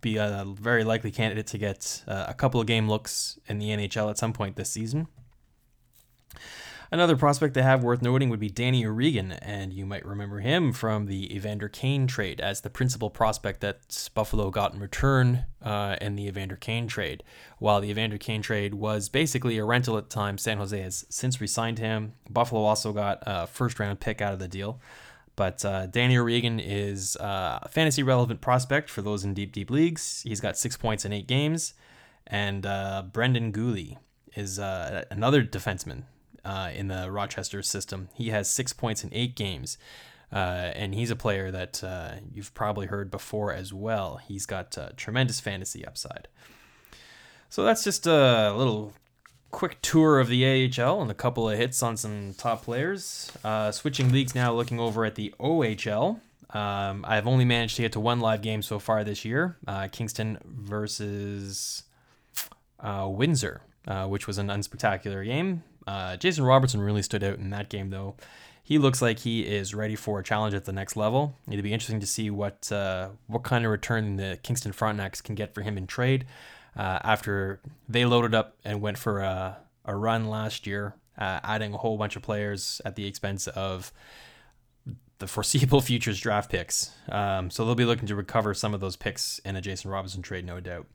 be 0.00 0.16
a 0.16 0.44
very 0.44 0.82
likely 0.82 1.12
candidate 1.12 1.46
to 1.48 1.58
get 1.58 2.02
a 2.08 2.34
couple 2.34 2.60
of 2.60 2.66
game 2.66 2.88
looks 2.88 3.38
in 3.46 3.60
the 3.60 3.68
NHL 3.68 4.10
at 4.10 4.18
some 4.18 4.32
point 4.32 4.56
this 4.56 4.70
season. 4.70 5.06
Another 6.92 7.16
prospect 7.16 7.54
they 7.54 7.62
have 7.62 7.82
worth 7.82 8.00
noting 8.00 8.30
would 8.30 8.38
be 8.38 8.48
Danny 8.48 8.86
O'Regan, 8.86 9.32
and 9.32 9.72
you 9.72 9.84
might 9.84 10.06
remember 10.06 10.38
him 10.38 10.72
from 10.72 11.06
the 11.06 11.34
Evander 11.34 11.68
Kane 11.68 12.06
trade 12.06 12.40
as 12.40 12.60
the 12.60 12.70
principal 12.70 13.10
prospect 13.10 13.60
that 13.60 14.08
Buffalo 14.14 14.50
got 14.50 14.72
in 14.72 14.78
return 14.78 15.46
uh, 15.60 15.96
in 16.00 16.14
the 16.14 16.28
Evander 16.28 16.54
Kane 16.54 16.86
trade. 16.86 17.24
While 17.58 17.80
the 17.80 17.90
Evander 17.90 18.18
Kane 18.18 18.40
trade 18.40 18.74
was 18.74 19.08
basically 19.08 19.58
a 19.58 19.64
rental 19.64 19.98
at 19.98 20.10
the 20.10 20.14
time, 20.14 20.38
San 20.38 20.58
Jose 20.58 20.80
has 20.80 21.04
since 21.08 21.40
re-signed 21.40 21.80
him. 21.80 22.12
Buffalo 22.30 22.62
also 22.62 22.92
got 22.92 23.18
a 23.22 23.48
first-round 23.48 23.98
pick 23.98 24.20
out 24.20 24.32
of 24.32 24.38
the 24.38 24.48
deal. 24.48 24.80
But 25.34 25.64
uh, 25.64 25.86
Danny 25.86 26.16
O'Regan 26.16 26.60
is 26.60 27.16
uh, 27.16 27.58
a 27.62 27.68
fantasy 27.68 28.02
relevant 28.04 28.40
prospect 28.40 28.88
for 28.88 29.02
those 29.02 29.24
in 29.24 29.34
deep, 29.34 29.52
deep 29.52 29.70
leagues. 29.70 30.22
He's 30.22 30.40
got 30.40 30.56
six 30.56 30.76
points 30.76 31.04
in 31.04 31.12
eight 31.12 31.26
games. 31.26 31.74
And 32.26 32.64
uh, 32.64 33.02
Brendan 33.12 33.52
Guhle 33.52 33.98
is 34.34 34.58
uh, 34.58 35.04
another 35.10 35.44
defenseman 35.44 36.04
uh, 36.46 36.70
in 36.72 36.86
the 36.88 37.10
Rochester 37.10 37.60
system. 37.62 38.08
He 38.14 38.30
has 38.30 38.48
six 38.48 38.72
points 38.72 39.02
in 39.02 39.10
eight 39.12 39.34
games. 39.34 39.76
Uh, 40.32 40.72
and 40.74 40.94
he's 40.94 41.10
a 41.10 41.16
player 41.16 41.50
that 41.50 41.82
uh, 41.84 42.12
you've 42.32 42.52
probably 42.54 42.86
heard 42.86 43.10
before 43.10 43.52
as 43.52 43.72
well. 43.72 44.20
He's 44.26 44.46
got 44.46 44.76
uh, 44.76 44.90
tremendous 44.96 45.40
fantasy 45.40 45.84
upside. 45.84 46.28
So 47.48 47.64
that's 47.64 47.84
just 47.84 48.06
a 48.06 48.52
little 48.56 48.92
quick 49.50 49.80
tour 49.82 50.18
of 50.18 50.28
the 50.28 50.44
AHL 50.44 51.00
and 51.00 51.10
a 51.10 51.14
couple 51.14 51.48
of 51.48 51.56
hits 51.56 51.82
on 51.82 51.96
some 51.96 52.34
top 52.36 52.64
players. 52.64 53.30
Uh, 53.44 53.70
switching 53.70 54.12
leagues 54.12 54.34
now, 54.34 54.52
looking 54.52 54.80
over 54.80 55.04
at 55.04 55.14
the 55.14 55.32
OHL. 55.38 56.20
Um, 56.50 57.04
I've 57.06 57.26
only 57.26 57.44
managed 57.44 57.76
to 57.76 57.82
get 57.82 57.92
to 57.92 58.00
one 58.00 58.20
live 58.20 58.42
game 58.42 58.62
so 58.62 58.78
far 58.78 59.02
this 59.04 59.24
year 59.24 59.56
uh, 59.66 59.88
Kingston 59.90 60.38
versus 60.44 61.84
Windsor, 62.82 63.62
which 64.06 64.26
was 64.26 64.38
an 64.38 64.48
unspectacular 64.48 65.24
game. 65.24 65.62
Uh, 65.86 66.16
Jason 66.16 66.44
Robertson 66.44 66.80
really 66.80 67.02
stood 67.02 67.22
out 67.22 67.38
in 67.38 67.50
that 67.50 67.68
game, 67.68 67.90
though. 67.90 68.16
He 68.62 68.78
looks 68.78 69.00
like 69.00 69.20
he 69.20 69.42
is 69.42 69.74
ready 69.74 69.94
for 69.94 70.18
a 70.18 70.24
challenge 70.24 70.52
at 70.52 70.64
the 70.64 70.72
next 70.72 70.96
level. 70.96 71.36
It'd 71.48 71.62
be 71.62 71.72
interesting 71.72 72.00
to 72.00 72.06
see 72.06 72.30
what 72.30 72.70
uh, 72.72 73.10
what 73.28 73.44
kind 73.44 73.64
of 73.64 73.70
return 73.70 74.16
the 74.16 74.40
Kingston 74.42 74.72
Frontenacs 74.72 75.22
can 75.22 75.36
get 75.36 75.54
for 75.54 75.62
him 75.62 75.78
in 75.78 75.86
trade 75.86 76.26
uh, 76.76 76.98
after 77.04 77.60
they 77.88 78.04
loaded 78.04 78.34
up 78.34 78.56
and 78.64 78.80
went 78.80 78.98
for 78.98 79.20
a, 79.20 79.58
a 79.84 79.94
run 79.94 80.28
last 80.28 80.66
year, 80.66 80.94
uh, 81.16 81.40
adding 81.44 81.72
a 81.74 81.78
whole 81.78 81.96
bunch 81.96 82.16
of 82.16 82.22
players 82.22 82.80
at 82.84 82.96
the 82.96 83.06
expense 83.06 83.46
of 83.46 83.92
the 85.18 85.26
foreseeable 85.26 85.80
futures 85.80 86.20
draft 86.20 86.50
picks. 86.50 86.90
Um, 87.08 87.50
so 87.50 87.64
they'll 87.64 87.74
be 87.74 87.84
looking 87.84 88.08
to 88.08 88.16
recover 88.16 88.52
some 88.52 88.74
of 88.74 88.80
those 88.80 88.96
picks 88.96 89.38
in 89.44 89.56
a 89.56 89.60
Jason 89.60 89.90
Robinson 89.90 90.22
trade, 90.22 90.44
no 90.44 90.60
doubt. 90.60 90.86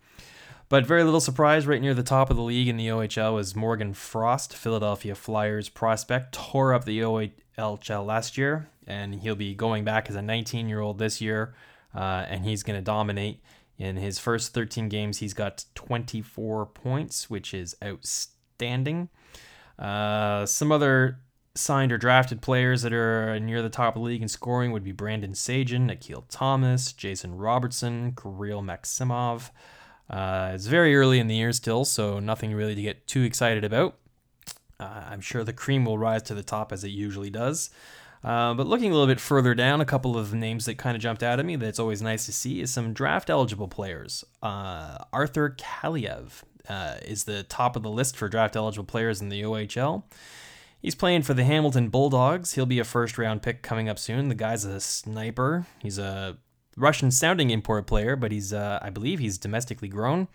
But 0.72 0.86
very 0.86 1.04
little 1.04 1.20
surprise, 1.20 1.68
right 1.68 1.82
near 1.82 1.94
the 1.94 2.01
top 2.01 2.30
of 2.30 2.38
the 2.38 2.42
league 2.42 2.70
in 2.70 2.78
the 2.78 2.88
OHL 2.88 3.38
is 3.42 3.58
Morgan 3.58 3.94
Frost, 3.94 4.56
Philadelphia 4.56 5.16
Flyers 5.16 5.68
prospect, 5.68 6.32
tore 6.32 6.74
up 6.74 6.86
the 6.86 7.01
OHL 7.01 8.06
last 8.06 8.38
year, 8.38 8.70
and 8.88 9.16
he'll 9.16 9.36
be 9.36 9.54
going 9.54 9.84
back 9.84 10.10
as 10.10 10.16
a 10.16 10.22
19 10.22 10.70
year 10.70 10.80
old 10.80 10.98
this 10.98 11.20
year, 11.20 11.54
uh, 11.94 12.24
and 12.25 12.46
he's 12.46 12.63
going 12.63 12.80
to 12.80 12.82
dominate. 12.82 13.42
In 13.78 13.98
his 13.98 14.18
first 14.18 14.54
13 14.54 14.88
games, 14.88 15.18
he's 15.18 15.34
got 15.34 15.66
24 15.75 16.68
points, 16.68 17.30
which 17.30 17.54
is 17.54 17.75
outstanding. 17.84 19.10
Uh, 19.78 20.46
some 20.46 20.72
other 20.72 21.20
signed 21.54 21.92
or 21.92 21.98
drafted 21.98 22.42
players 22.42 22.84
that 22.84 22.94
are 22.94 23.38
near 23.42 23.62
the 23.62 23.68
top 23.68 23.98
of 23.98 24.01
the 24.01 24.06
league 24.08 24.22
in 24.22 24.30
scoring 24.30 24.72
would 24.72 24.86
be 24.86 24.94
Brandon 24.94 25.34
Saigeon, 25.34 25.92
Akil 25.92 26.24
Thomas, 26.30 26.94
Jason 26.94 27.36
Robertson, 27.36 28.16
Kirill 28.16 28.62
Maksimov. 28.62 29.50
Uh, 30.12 30.51
it's 30.53 30.65
very 30.65 30.96
early 30.96 31.20
in 31.20 31.27
the 31.27 31.36
year 31.36 31.53
still, 31.53 31.86
so 31.86 32.20
nothing 32.20 32.53
really 32.53 32.75
to 32.75 32.82
get 32.82 33.08
too 33.08 33.24
excited 33.24 33.63
about. 33.63 33.96
Uh, 34.77 35.06
I'm 35.10 35.22
sure 35.22 35.44
the 35.44 35.53
cream 35.53 35.86
will 35.86 35.98
rise 35.98 36.24
to 36.24 36.34
the 36.34 36.44
top 36.44 36.74
as 36.74 36.84
it 36.84 36.89
usually 36.89 37.30
does. 37.30 37.70
Uh, 38.24 38.53
but 38.53 38.68
looking 38.68 38.91
a 38.91 38.94
little 38.94 39.08
bit 39.08 39.20
further 39.20 39.56
down, 39.56 39.80
a 39.82 39.86
couple 39.86 40.18
of 40.18 40.34
names 40.34 40.65
that 40.65 40.77
kind 40.77 40.96
of 40.96 41.01
jumped 41.01 41.24
out 41.24 41.39
at 41.39 41.46
me 41.46 41.56
that's 41.56 41.80
always 41.80 42.01
nice 42.01 42.25
to 42.25 42.34
see 42.34 42.62
is 42.62 42.72
some 42.72 42.94
draft 42.94 43.30
eligible 43.30 43.68
players. 43.68 44.24
Uh, 44.44 44.98
Arthur 45.13 45.56
Kaliyev 45.58 46.44
uh, 46.68 46.96
is 47.06 47.24
the 47.24 47.44
top 47.44 47.75
of 47.75 47.84
the 47.84 47.89
list 47.89 48.18
for 48.18 48.27
draft 48.27 48.56
eligible 48.56 48.86
players 48.86 49.22
in 49.22 49.30
the 49.30 49.41
OHL. 49.41 50.03
He's 50.82 50.96
playing 50.96 51.22
for 51.22 51.34
the 51.34 51.44
Hamilton 51.44 51.89
Bulldogs. 51.89 52.53
He'll 52.53 52.65
be 52.65 52.80
a 52.80 52.84
first 52.84 53.18
round 53.18 53.41
pick 53.41 53.62
coming 53.62 53.88
up 53.88 53.98
soon. 53.98 54.30
The 54.30 54.36
guy's 54.36 54.65
a 54.65 54.80
sniper. 54.80 55.68
He's 55.80 55.98
a 55.98 56.38
Russian 56.78 57.12
sounding 57.12 57.50
import 57.50 57.88
player, 57.88 58.16
but 58.16 58.32
he's, 58.32 58.54
uh, 58.54 58.80
I 58.82 58.90
believe 58.90 59.20
he's 59.20 59.38
domestically 59.38 59.88
grown. 59.88 60.28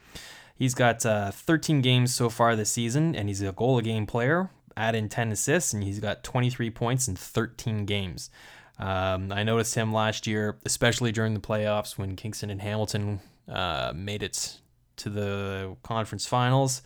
He's 0.55 0.75
got 0.75 1.05
uh, 1.05 1.31
13 1.31 1.83
games 1.83 2.15
so 2.15 2.31
far 2.31 2.57
this 2.57 2.71
season, 2.71 3.15
and 3.15 3.29
he's 3.29 3.43
a 3.43 3.53
goal 3.53 3.79
a 3.79 3.83
game 3.83 4.07
player. 4.07 4.51
Add 4.77 4.95
in 4.95 5.09
10 5.09 5.33
assists, 5.33 5.73
and 5.73 5.83
he's 5.83 6.01
got 6.01 6.25
23 6.25 6.71
points 6.71 7.09
in 7.09 7.17
13 7.17 7.85
games. 7.85 8.31
Um, 8.79 9.33
I 9.33 9.43
noticed 9.43 9.75
him 9.75 9.93
last 9.93 10.27
year, 10.27 10.59
especially 10.65 11.13
during 11.13 11.35
the 11.35 11.41
playoffs 11.41 11.97
when 11.97 12.17
Kingston 12.17 12.51
and 12.51 12.61
Hamilton 12.61 13.21
uh, 13.49 13.93
made 13.95 14.23
it 14.23 14.59
to 14.97 15.11
the 15.11 15.77
conference 15.83 16.27
finals. 16.27 16.83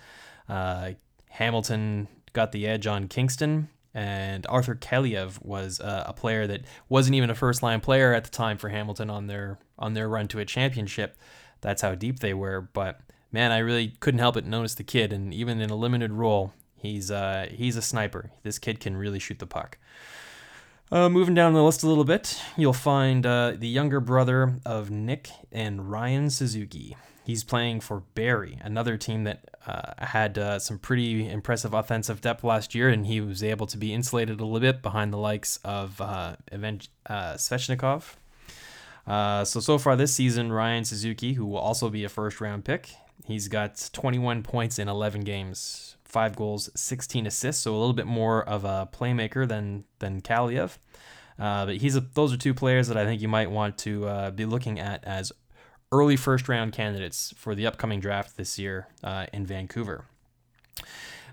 Uh, 0.49 0.93
Hamilton 1.29 2.09
got 2.33 2.53
the 2.53 2.67
edge 2.67 2.87
on 2.87 3.09
Kingston, 3.09 3.69
and 3.95 4.47
Arthur 4.49 4.75
Kaliyev 4.75 5.43
was 5.45 5.81
uh, 5.81 6.05
a 6.07 6.13
player 6.13 6.47
that 6.47 6.63
wasn't 6.89 7.17
even 7.17 7.31
a 7.31 7.35
first 7.35 7.63
line 7.63 7.81
player 7.81 8.15
at 8.15 8.25
the 8.25 8.31
time 8.31 8.57
for 8.57 8.69
Hamilton 8.69 9.11
on 9.11 9.27
their 9.27 9.59
on 9.79 9.95
their 9.95 10.09
run 10.09 10.29
to 10.29 10.39
a 10.39 10.45
championship. 10.45 11.17
That's 11.61 11.83
how 11.83 11.95
deep 11.95 12.21
they 12.21 12.35
were. 12.35 12.69
But 12.73 13.01
man, 13.33 13.53
I 13.53 13.59
really 13.59 13.95
couldn't 14.01 14.21
help 14.21 14.35
but 14.35 14.47
notice 14.47 14.75
the 14.75 14.85
kid, 14.85 15.13
and 15.13 15.35
even 15.35 15.61
in 15.61 15.71
a 15.71 15.77
limited 15.77 16.13
role, 16.13 16.53
he's 16.77 17.11
uh, 17.11 17.49
he's 17.51 17.77
a 17.77 17.83
sniper. 17.83 18.31
This 18.43 18.59
kid 18.59 18.81
can 18.81 18.97
really 18.97 19.19
shoot 19.19 19.39
the 19.39 19.47
puck. 19.47 19.79
Uh, 20.93 21.09
moving 21.09 21.35
down 21.35 21.53
the 21.53 21.63
list 21.63 21.85
a 21.85 21.87
little 21.87 22.05
bit, 22.05 22.41
you'll 22.57 22.73
find 22.73 23.25
uh, 23.25 23.53
the 23.57 23.69
younger 23.69 24.01
brother 24.01 24.57
of 24.67 24.91
Nick 24.91 25.31
and 25.53 25.89
Ryan 25.89 26.31
Suzuki. 26.31 26.97
He's 27.31 27.45
playing 27.45 27.79
for 27.79 28.01
Barrie, 28.17 28.59
another 28.61 28.97
team 28.97 29.23
that 29.23 29.55
uh, 29.65 30.05
had 30.05 30.37
uh, 30.37 30.59
some 30.59 30.81
pretty 30.81 31.29
impressive 31.29 31.73
offensive 31.73 32.21
depth 32.21 32.43
last 32.43 32.75
year, 32.75 32.89
and 32.89 33.07
he 33.07 33.21
was 33.21 33.45
able 33.45 33.69
to 33.69 33.79
be 33.79 33.95
insulated 33.95 34.41
a 34.41 34.45
little 34.45 34.59
bit 34.59 34.83
behind 34.83 35.13
the 35.13 35.17
likes 35.17 35.61
of 35.63 36.01
uh, 36.01 36.35
Event 36.51 36.89
uh. 37.07 37.39
Uh, 39.07 39.45
so 39.45 39.61
so 39.61 39.79
far 39.79 39.95
this 39.95 40.13
season, 40.13 40.51
Ryan 40.51 40.85
Suzuki, 40.85 41.35
who 41.35 41.47
will 41.47 41.59
also 41.59 41.89
be 41.89 42.03
a 42.03 42.09
first 42.09 42.41
round 42.41 42.65
pick, 42.65 42.91
he's 43.25 43.47
got 43.47 43.89
21 43.93 44.43
points 44.43 44.81
in 44.81 44.89
11 44.89 45.21
games, 45.21 45.95
five 46.05 46.35
goals, 46.35 46.69
16 46.75 47.29
assists, 47.29 47.63
so 47.63 47.71
a 47.71 47.79
little 47.79 47.93
bit 47.93 48.09
more 48.09 48.43
of 48.43 48.65
a 48.65 48.89
playmaker 48.93 49.47
than 49.47 49.85
than 50.01 50.21
Kaliyev. 50.21 50.79
Uh, 51.39 51.67
but 51.67 51.77
he's 51.77 51.95
a, 51.95 52.01
those 52.01 52.33
are 52.33 52.37
two 52.37 52.55
players 52.55 52.89
that 52.89 52.97
I 52.97 53.05
think 53.05 53.23
you 53.23 53.29
might 53.29 53.53
want 53.53 53.79
to 53.79 54.09
uh, 54.09 54.31
be 54.33 54.47
looking 54.47 54.81
at 54.81 55.05
as 55.05 55.33
early 55.93 56.17
first 56.17 56.49
round 56.49 56.73
candidates 56.73 57.35
for 57.37 57.55
the 57.55 57.67
upcoming 57.67 58.01
draft 58.01 58.37
this 58.37 58.59
year 58.59 58.87
uh, 59.03 59.27
in 59.33 59.45
Vancouver. 59.45 60.05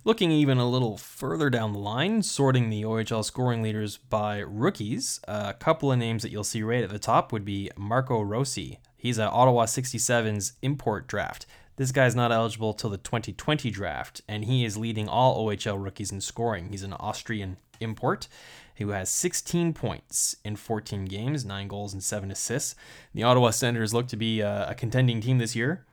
Looking 0.03 0.31
even 0.31 0.57
a 0.57 0.69
little 0.69 0.97
further 0.97 1.49
down 1.49 1.73
the 1.73 1.79
line, 1.79 2.23
sorting 2.23 2.69
the 2.69 2.83
OHL 2.83 3.25
scoring 3.25 3.61
leaders 3.61 3.97
by 3.97 4.39
rookies, 4.39 5.19
a 5.27 5.53
couple 5.53 5.91
of 5.91 5.99
names 5.99 6.23
that 6.23 6.31
you'll 6.31 6.45
see 6.45 6.63
right 6.63 6.83
at 6.83 6.89
the 6.89 6.99
top 6.99 7.31
would 7.31 7.43
be 7.43 7.69
Marco 7.75 8.21
Rossi. 8.21 8.79
He's 8.95 9.17
an 9.17 9.29
Ottawa 9.31 9.65
67's 9.65 10.53
import 10.61 11.07
draft. 11.07 11.45
This 11.75 11.91
guy's 11.91 12.15
not 12.15 12.31
eligible 12.31 12.73
till 12.73 12.89
the 12.89 12.97
2020 12.97 13.69
draft, 13.69 14.21
and 14.27 14.45
he 14.45 14.65
is 14.65 14.77
leading 14.77 15.07
all 15.07 15.45
OHL 15.45 15.83
rookies 15.83 16.11
in 16.11 16.21
scoring. 16.21 16.69
He's 16.69 16.83
an 16.83 16.93
Austrian 16.93 17.57
import 17.79 18.27
who 18.77 18.89
has 18.89 19.09
16 19.09 19.73
points 19.73 20.35
in 20.43 20.55
14 20.55 21.05
games, 21.05 21.43
9 21.45 21.67
goals, 21.67 21.93
and 21.93 22.03
7 22.03 22.31
assists. 22.31 22.75
The 23.13 23.23
Ottawa 23.23 23.49
Senators 23.49 23.93
look 23.93 24.07
to 24.09 24.17
be 24.17 24.41
a, 24.41 24.69
a 24.69 24.75
contending 24.75 25.19
team 25.21 25.39
this 25.39 25.55
year, 25.55 25.85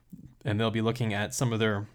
and 0.44 0.60
they'll 0.60 0.70
be 0.70 0.82
looking 0.82 1.14
at 1.14 1.34
some 1.34 1.52
of 1.52 1.58
their 1.58 1.86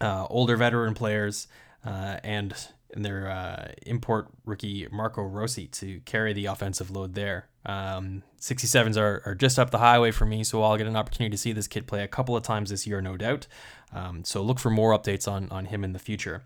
uh, 0.00 0.26
older 0.28 0.56
veteran 0.56 0.94
players 0.94 1.46
uh, 1.86 2.18
and, 2.24 2.54
and 2.92 3.04
their 3.04 3.30
uh, 3.30 3.68
import 3.86 4.28
rookie 4.44 4.88
Marco 4.90 5.22
Rossi 5.22 5.68
to 5.68 6.00
carry 6.00 6.32
the 6.32 6.46
offensive 6.46 6.90
load 6.90 7.14
there. 7.14 7.48
Um, 7.64 8.24
67s 8.40 8.96
are, 8.96 9.22
are 9.24 9.34
just 9.34 9.58
up 9.58 9.70
the 9.70 9.78
highway 9.78 10.10
for 10.10 10.26
me, 10.26 10.42
so 10.44 10.62
I'll 10.62 10.76
get 10.76 10.86
an 10.86 10.96
opportunity 10.96 11.30
to 11.30 11.38
see 11.38 11.52
this 11.52 11.68
kid 11.68 11.86
play 11.86 12.02
a 12.02 12.08
couple 12.08 12.36
of 12.36 12.42
times 12.42 12.70
this 12.70 12.86
year, 12.86 13.00
no 13.00 13.16
doubt. 13.16 13.46
Um, 13.92 14.24
so 14.24 14.42
look 14.42 14.58
for 14.58 14.70
more 14.70 14.96
updates 14.96 15.30
on, 15.30 15.48
on 15.50 15.66
him 15.66 15.84
in 15.84 15.92
the 15.92 15.98
future. 15.98 16.42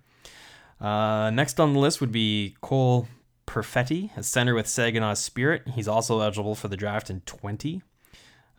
Uh, 0.81 1.31
next 1.31 1.59
on 1.59 1.73
the 1.73 1.79
list 1.79 2.01
would 2.01 2.13
be 2.13 2.55
Cole 2.61 3.09
Perfetti, 3.49 4.11
a 4.15 4.23
center 4.23 4.55
with 4.55 4.69
Saginaw 4.69 5.15
Spirit. 5.15 5.63
He's 5.75 5.89
also 5.89 6.21
eligible 6.21 6.55
for 6.55 6.69
the 6.69 6.77
draft 6.77 7.09
in 7.09 7.23
20. 7.23 7.81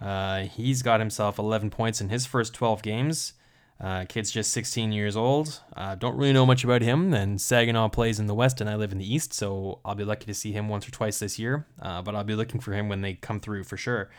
Uh, 0.01 0.39
he's 0.41 0.81
got 0.81 1.00
himself 1.00 1.38
11 1.38 1.69
points 1.69 2.01
in 2.01 2.10
his 2.10 2.25
first 2.25 2.55
12 2.55 2.81
games. 2.81 3.34
Uh, 3.79 4.05
kid's 4.10 4.31
just 4.31 4.51
16 4.51 4.91
years 4.91 5.15
old. 5.15 5.62
Uh, 5.77 5.93
don't 5.93 6.17
really 6.17 6.34
know 6.34 6.46
much 6.46 6.63
about 6.63 6.81
him. 6.81 7.13
And 7.13 7.39
Saginaw 7.39 7.89
plays 7.89 8.19
in 8.19 8.25
the 8.25 8.34
West, 8.34 8.62
and 8.62 8.69
I 8.69 8.75
live 8.75 8.91
in 8.91 8.98
the 8.98 9.13
East, 9.13 9.31
so 9.31 9.79
I'll 9.86 9.93
be 9.93 10.03
lucky 10.03 10.25
to 10.25 10.34
see 10.34 10.53
him 10.53 10.67
once 10.67 10.88
or 10.88 10.91
twice 10.91 11.19
this 11.19 11.38
year. 11.38 11.67
Uh, 11.79 12.01
but 12.01 12.15
I'll 12.15 12.24
be 12.24 12.36
looking 12.36 12.60
for 12.60 12.74
him 12.74 12.89
when 12.89 13.01
they 13.01 13.13
come 13.13 13.39
through 13.39 13.65
for 13.65 13.77
sure. 13.77 14.10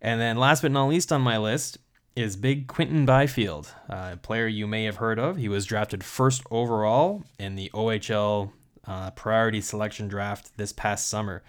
And 0.00 0.20
then, 0.20 0.36
last 0.36 0.62
but 0.62 0.70
not 0.70 0.86
least 0.86 1.12
on 1.12 1.20
my 1.20 1.36
list 1.36 1.78
is 2.14 2.36
Big 2.36 2.68
Quinton 2.68 3.04
Byfield, 3.06 3.74
a 3.88 4.16
player 4.16 4.46
you 4.46 4.68
may 4.68 4.84
have 4.84 4.96
heard 4.96 5.18
of. 5.18 5.36
He 5.36 5.48
was 5.48 5.66
drafted 5.66 6.04
first 6.04 6.42
overall 6.50 7.24
in 7.40 7.56
the 7.56 7.70
OHL 7.74 8.52
uh, 8.86 9.10
priority 9.12 9.60
selection 9.60 10.08
draft 10.08 10.56
this 10.56 10.72
past 10.72 11.08
summer. 11.08 11.42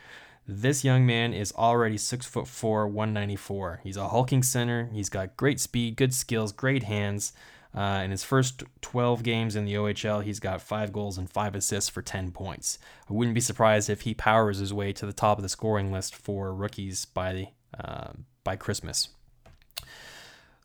This 0.47 0.83
young 0.83 1.05
man 1.05 1.33
is 1.33 1.51
already 1.53 1.97
six 1.97 2.25
foot 2.25 2.47
four, 2.47 2.87
194. 2.87 3.81
He's 3.83 3.97
a 3.97 4.07
hulking 4.07 4.43
center. 4.43 4.89
He's 4.93 5.09
got 5.09 5.35
great 5.35 5.59
speed, 5.59 5.97
good 5.97 6.13
skills, 6.13 6.51
great 6.51 6.83
hands. 6.83 7.33
Uh, 7.75 8.01
in 8.03 8.11
his 8.11 8.23
first 8.23 8.63
12 8.81 9.21
games 9.23 9.55
in 9.55 9.65
the 9.65 9.75
OHL, 9.75 10.23
he's 10.23 10.39
got 10.39 10.61
five 10.61 10.93
goals 10.93 11.17
and 11.17 11.29
five 11.29 11.53
assists 11.53 11.89
for 11.89 12.01
10 12.01 12.31
points. 12.31 12.79
I 13.09 13.13
wouldn't 13.13 13.35
be 13.35 13.41
surprised 13.41 13.89
if 13.89 14.01
he 14.01 14.13
powers 14.13 14.57
his 14.57 14.73
way 14.73 14.93
to 14.93 15.05
the 15.05 15.13
top 15.13 15.37
of 15.37 15.43
the 15.43 15.49
scoring 15.49 15.91
list 15.91 16.15
for 16.15 16.53
rookies 16.55 17.05
by 17.05 17.51
uh, 17.77 18.13
by 18.43 18.55
Christmas. 18.55 19.09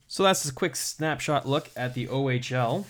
So 0.07 0.23
that's 0.23 0.49
a 0.49 0.53
quick 0.53 0.77
snapshot 0.77 1.47
look 1.47 1.71
at 1.77 1.95
the 1.95 2.07
OHL. 2.07 2.85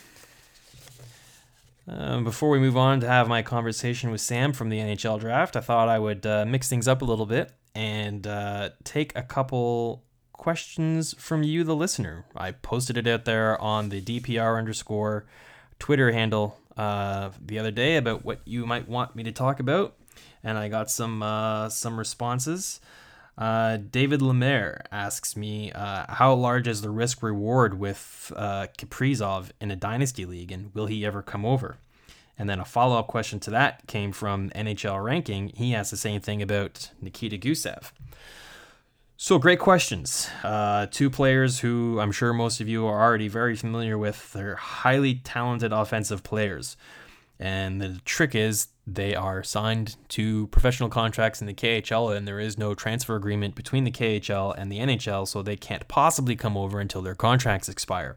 Um, 1.89 2.23
before 2.23 2.51
we 2.51 2.59
move 2.59 2.77
on 2.77 3.01
to 3.01 3.09
have 3.09 3.29
my 3.29 3.43
conversation 3.43 4.11
with 4.11 4.21
Sam 4.21 4.53
from 4.53 4.69
the 4.69 4.79
NHL 4.79 5.19
draft, 5.19 5.57
I 5.57 5.61
thought 5.61 5.89
I 5.89 5.99
would 5.99 6.25
uh, 6.25 6.45
mix 6.47 6.69
things 6.69 6.87
up 6.87 7.03
a 7.03 7.05
little 7.05 7.27
bit 7.27 7.53
and 7.75 8.27
uh, 8.27 8.71
take 8.85 9.17
a 9.17 9.23
couple 9.23 10.05
questions 10.33 11.15
from 11.19 11.43
you, 11.43 11.65
the 11.65 11.75
listener. 11.75 12.25
I 12.37 12.53
posted 12.53 12.97
it 12.97 13.07
out 13.07 13.25
there 13.25 13.61
on 13.61 13.89
the 13.89 14.01
DPR 14.01 14.59
underscore 14.59 15.27
Twitter 15.79 16.12
handle 16.12 16.59
uh, 16.77 17.31
the 17.45 17.59
other 17.59 17.71
day 17.71 17.97
about 17.97 18.25
what 18.25 18.41
you 18.45 18.65
might 18.65 18.89
want 18.89 19.17
me 19.17 19.25
to 19.25 19.33
talk 19.33 19.59
about, 19.59 19.97
and 20.43 20.57
I 20.57 20.69
got 20.69 20.91
some 20.91 21.23
uh, 21.23 21.69
some 21.69 21.99
responses. 21.99 22.81
Uh, 23.37 23.79
David 23.79 24.21
Lemaire 24.21 24.85
asks 24.93 25.37
me, 25.37 25.73
uh, 25.73 26.05
how 26.12 26.35
large 26.35 26.69
is 26.69 26.83
the 26.83 26.91
risk 26.91 27.23
reward 27.23 27.79
with 27.79 28.33
uh, 28.37 28.67
Kaprizov 28.77 29.51
in 29.61 29.71
a 29.71 29.77
dynasty 29.77 30.27
league, 30.27 30.53
and 30.53 30.75
will 30.75 30.87
he 30.87 31.05
ever 31.07 31.23
come 31.23 31.45
over? 31.45 31.79
And 32.39 32.49
then 32.49 32.61
a 32.61 32.65
follow 32.65 32.99
up 32.99 33.07
question 33.07 33.41
to 33.41 33.51
that 33.51 33.87
came 33.87 34.12
from 34.12 34.51
NHL 34.51 35.03
Ranking. 35.03 35.49
He 35.55 35.75
asked 35.75 35.91
the 35.91 35.97
same 35.97 36.21
thing 36.21 36.43
about 36.43 36.91
Nikita 37.01 37.39
Gusev. 37.39 37.93
So, 39.17 39.39
great 39.39 39.61
questions. 39.61 40.29
Uh, 40.43 40.87
two 40.91 41.09
players 41.09 41.61
who 41.61 42.01
I'm 42.01 42.11
sure 42.11 42.33
most 42.33 42.61
of 42.61 42.69
you 42.69 42.87
are 42.87 43.01
already 43.01 43.29
very 43.29 43.55
familiar 43.55 43.97
with. 43.97 44.33
They're 44.33 44.57
highly 44.57 45.15
talented 45.15 45.73
offensive 45.73 46.25
players. 46.25 46.77
And 47.43 47.81
the 47.81 48.01
trick 48.05 48.37
is 48.37 48.69
they 48.87 49.17
are 49.17 49.43
signed 49.43 49.97
to 50.11 50.47
professional 50.49 50.89
contracts 50.89 51.41
in 51.41 51.49
the 51.49 51.55
KHL, 51.55 52.17
and 52.17 52.27
there 52.27 52.39
is 52.39 52.57
no 52.57 52.73
transfer 52.73 53.17
agreement 53.17 53.57
between 53.57 53.83
the 53.83 53.91
KHL 53.91 54.55
and 54.57 54.71
the 54.71 54.79
NHL, 54.79 55.27
so 55.27 55.43
they 55.43 55.57
can't 55.57 55.89
possibly 55.89 56.37
come 56.37 56.57
over 56.57 56.79
until 56.79 57.03
their 57.03 57.17
contracts 57.17 57.69
expire. 57.69 58.15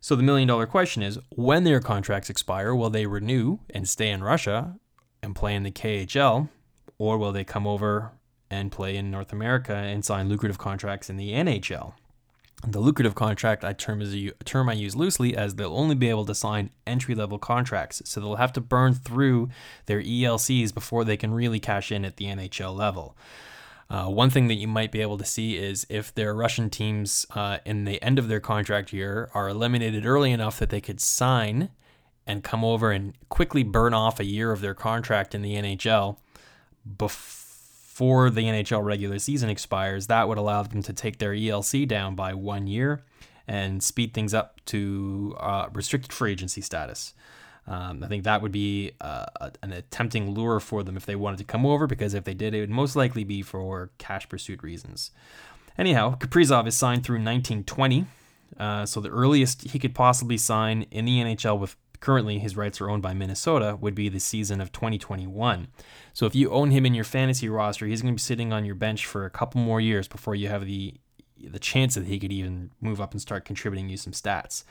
So 0.00 0.16
the 0.16 0.22
million 0.22 0.48
dollar 0.48 0.64
question 0.64 1.02
is 1.02 1.18
when 1.28 1.64
their 1.64 1.80
contracts 1.80 2.30
expire, 2.30 2.74
will 2.74 2.88
they 2.88 3.04
renew 3.04 3.58
and 3.68 3.86
stay 3.86 4.08
in 4.08 4.24
Russia 4.24 4.76
and 5.22 5.36
play 5.36 5.54
in 5.54 5.62
the 5.62 5.70
KHL, 5.70 6.48
or 6.96 7.18
will 7.18 7.32
they 7.32 7.44
come 7.44 7.66
over 7.66 8.12
and 8.50 8.72
play 8.72 8.96
in 8.96 9.10
North 9.10 9.30
America 9.30 9.74
and 9.74 10.06
sign 10.06 10.30
lucrative 10.30 10.56
contracts 10.56 11.10
in 11.10 11.18
the 11.18 11.32
NHL? 11.32 11.92
The 12.66 12.80
lucrative 12.80 13.14
contract 13.14 13.62
I 13.62 13.74
term 13.74 14.00
is 14.00 14.14
a 14.14 14.30
term 14.44 14.68
I 14.68 14.72
use 14.72 14.96
loosely 14.96 15.36
as 15.36 15.54
they'll 15.54 15.76
only 15.76 15.94
be 15.94 16.08
able 16.08 16.24
to 16.26 16.34
sign 16.34 16.70
entry 16.86 17.14
level 17.14 17.38
contracts, 17.38 18.02
so 18.06 18.20
they'll 18.20 18.36
have 18.36 18.54
to 18.54 18.60
burn 18.60 18.94
through 18.94 19.50
their 19.86 20.00
ELCs 20.00 20.72
before 20.72 21.04
they 21.04 21.16
can 21.16 21.34
really 21.34 21.60
cash 21.60 21.92
in 21.92 22.04
at 22.04 22.16
the 22.16 22.26
NHL 22.26 22.74
level. 22.74 23.16
Uh, 23.90 24.06
one 24.06 24.30
thing 24.30 24.48
that 24.48 24.54
you 24.54 24.66
might 24.66 24.90
be 24.90 25.02
able 25.02 25.18
to 25.18 25.26
see 25.26 25.56
is 25.56 25.86
if 25.90 26.14
their 26.14 26.34
Russian 26.34 26.70
teams 26.70 27.26
uh, 27.34 27.58
in 27.66 27.84
the 27.84 28.02
end 28.02 28.18
of 28.18 28.28
their 28.28 28.40
contract 28.40 28.92
year 28.94 29.30
are 29.34 29.48
eliminated 29.48 30.06
early 30.06 30.32
enough 30.32 30.58
that 30.58 30.70
they 30.70 30.80
could 30.80 31.00
sign 31.00 31.68
and 32.26 32.42
come 32.42 32.64
over 32.64 32.90
and 32.90 33.12
quickly 33.28 33.62
burn 33.62 33.92
off 33.92 34.18
a 34.18 34.24
year 34.24 34.52
of 34.52 34.62
their 34.62 34.74
contract 34.74 35.34
in 35.34 35.42
the 35.42 35.54
NHL 35.54 36.16
before 36.96 37.43
before 37.94 38.28
the 38.28 38.42
NHL 38.42 38.82
regular 38.82 39.20
season 39.20 39.48
expires, 39.48 40.08
that 40.08 40.26
would 40.26 40.36
allow 40.36 40.64
them 40.64 40.82
to 40.82 40.92
take 40.92 41.18
their 41.18 41.30
ELC 41.30 41.86
down 41.86 42.16
by 42.16 42.34
one 42.34 42.66
year 42.66 43.04
and 43.46 43.80
speed 43.84 44.12
things 44.12 44.34
up 44.34 44.60
to 44.64 45.36
uh, 45.38 45.68
restricted 45.72 46.12
free 46.12 46.32
agency 46.32 46.60
status. 46.60 47.14
Um, 47.68 48.02
I 48.02 48.08
think 48.08 48.24
that 48.24 48.42
would 48.42 48.50
be 48.50 48.90
uh, 49.00 49.26
an 49.62 49.80
tempting 49.92 50.32
lure 50.32 50.58
for 50.58 50.82
them 50.82 50.96
if 50.96 51.06
they 51.06 51.14
wanted 51.14 51.36
to 51.36 51.44
come 51.44 51.64
over, 51.64 51.86
because 51.86 52.14
if 52.14 52.24
they 52.24 52.34
did, 52.34 52.52
it 52.52 52.62
would 52.62 52.70
most 52.70 52.96
likely 52.96 53.22
be 53.22 53.42
for 53.42 53.90
cash 53.98 54.28
pursuit 54.28 54.64
reasons. 54.64 55.12
Anyhow, 55.78 56.16
Kaprizov 56.16 56.66
is 56.66 56.76
signed 56.76 57.04
through 57.04 57.18
1920, 57.18 58.06
uh, 58.58 58.86
so 58.86 58.98
the 58.98 59.08
earliest 59.08 59.70
he 59.70 59.78
could 59.78 59.94
possibly 59.94 60.36
sign 60.36 60.86
in 60.90 61.04
the 61.04 61.20
NHL 61.20 61.60
with 61.60 61.76
currently 62.04 62.38
his 62.38 62.54
rights 62.54 62.82
are 62.82 62.90
owned 62.90 63.02
by 63.02 63.14
Minnesota, 63.14 63.78
would 63.80 63.94
be 63.94 64.10
the 64.10 64.20
season 64.20 64.60
of 64.60 64.70
2021. 64.72 65.68
So 66.12 66.26
if 66.26 66.34
you 66.34 66.50
own 66.50 66.70
him 66.70 66.84
in 66.84 66.92
your 66.92 67.04
fantasy 67.04 67.48
roster, 67.48 67.86
he's 67.86 68.02
going 68.02 68.12
to 68.12 68.16
be 68.16 68.20
sitting 68.20 68.52
on 68.52 68.66
your 68.66 68.74
bench 68.74 69.06
for 69.06 69.24
a 69.24 69.30
couple 69.30 69.62
more 69.62 69.80
years 69.80 70.06
before 70.06 70.34
you 70.34 70.48
have 70.48 70.66
the 70.66 70.94
the 71.42 71.58
chance 71.58 71.94
that 71.94 72.06
he 72.06 72.18
could 72.18 72.32
even 72.32 72.70
move 72.80 73.00
up 73.00 73.12
and 73.12 73.20
start 73.20 73.44
contributing 73.44 73.88
you 73.88 73.96
some 73.96 74.12
stats. 74.12 74.64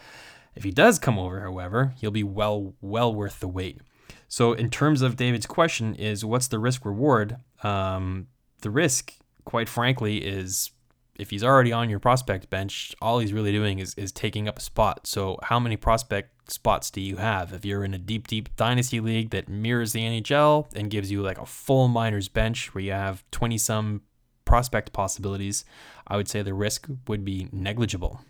If 0.56 0.64
he 0.64 0.72
does 0.72 1.00
come 1.00 1.18
over, 1.18 1.42
however, 1.42 1.94
he'll 2.00 2.12
be 2.12 2.24
well 2.24 2.76
well 2.82 3.14
worth 3.14 3.40
the 3.40 3.48
wait. 3.48 3.82
So 4.28 4.54
in 4.54 4.70
terms 4.70 5.02
of 5.02 5.16
David's 5.16 5.48
question 5.48 5.96
is 5.96 6.24
what's 6.24 6.48
the 6.48 6.60
risk 6.60 6.86
reward? 6.86 7.38
Um, 7.64 8.28
the 8.62 8.70
risk, 8.70 9.14
quite 9.44 9.70
frankly, 9.70 10.18
is 10.18 10.70
if 11.16 11.30
he's 11.30 11.44
already 11.44 11.72
on 11.72 11.90
your 11.90 12.00
prospect 12.00 12.50
bench, 12.50 12.96
all 13.02 13.20
he's 13.20 13.34
really 13.34 13.52
doing 13.52 13.80
is, 13.80 13.94
is 13.96 14.12
taking 14.12 14.48
up 14.48 14.58
a 14.58 14.62
spot. 14.62 15.06
So 15.06 15.38
how 15.44 15.60
many 15.60 15.78
prospect 15.78 16.52
spots 16.52 16.90
do 16.90 17.02
you 17.02 17.18
have? 17.18 17.54
If 17.54 17.66
you're 17.66 17.84
in 17.84 17.94
a 17.94 18.00
deep, 18.00 18.28
deep 18.28 18.56
dynasty 18.56 19.00
league 19.00 19.30
that 19.30 19.48
mirrors 19.48 19.94
the 19.94 20.02
NHL 20.02 20.68
and 20.76 20.90
gives 20.90 21.12
you 21.12 21.22
like 21.22 21.38
a 21.38 21.46
full 21.46 21.88
minors 21.88 22.28
bench 22.28 22.74
where 22.74 22.84
you 22.84 22.92
have 22.92 23.24
20 23.32 23.58
some 23.60 24.02
prospect 24.46 24.92
possibilities, 24.92 25.66
I 26.08 26.18
would 26.18 26.28
say 26.28 26.42
the 26.42 26.54
risk 26.54 26.88
would 27.08 27.24
be 27.24 27.48
negligible. 27.52 28.22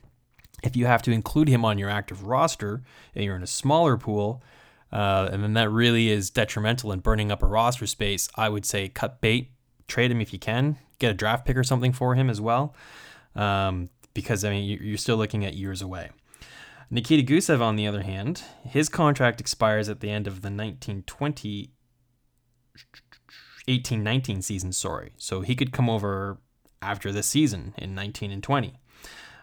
If 0.62 0.76
you 0.76 0.86
have 0.86 1.02
to 1.04 1.12
include 1.12 1.48
him 1.48 1.66
on 1.66 1.78
your 1.78 1.90
active 1.90 2.24
roster 2.24 2.84
and 3.16 3.24
you're 3.24 3.36
in 3.36 3.44
a 3.44 3.48
smaller 3.48 3.98
pool, 3.98 4.44
uh, 4.92 5.30
and 5.32 5.44
then 5.44 5.54
that 5.54 5.70
really 5.70 6.10
is 6.10 6.30
detrimental 6.30 6.92
in 6.92 7.00
burning 7.00 7.32
up 7.32 7.42
a 7.42 7.48
roster 7.48 7.88
space, 7.88 8.30
I 8.36 8.50
would 8.50 8.66
say 8.66 8.90
cut 8.90 9.22
bait, 9.22 9.52
trade 9.88 10.12
him 10.12 10.22
if 10.22 10.32
you 10.32 10.40
can, 10.40 10.78
get 11.08 11.12
a 11.12 11.18
draft 11.18 11.46
pick 11.46 11.58
or 11.58 11.64
something 11.64 11.94
for 11.94 12.16
him 12.16 12.30
as 12.30 12.40
well, 12.40 12.76
um, 13.36 13.90
because 14.14 14.44
I 14.44 14.50
mean 14.50 14.80
you're 14.82 14.98
still 14.98 15.18
looking 15.18 15.46
at 15.46 15.54
years 15.54 15.82
away. 15.82 16.10
Nikita 16.90 17.24
Gusev, 17.24 17.60
on 17.62 17.76
the 17.76 17.88
other 17.88 18.04
hand, 18.04 18.44
his 18.64 18.88
contract 18.88 19.42
expires 19.42 19.90
at 19.90 20.00
the 20.00 20.12
end 20.12 20.28
of 20.28 20.42
the 20.42 20.50
1920 20.50 21.72
1819 23.66 24.42
season, 24.42 24.74
sorry. 24.74 25.14
So 25.18 25.42
he 25.42 25.56
could 25.56 25.72
come 25.72 25.90
over 25.90 26.38
after 26.82 27.12
this 27.12 27.28
season 27.28 27.74
in 27.78 27.96
19 27.96 28.30
and 28.32 28.44
20. 28.44 28.78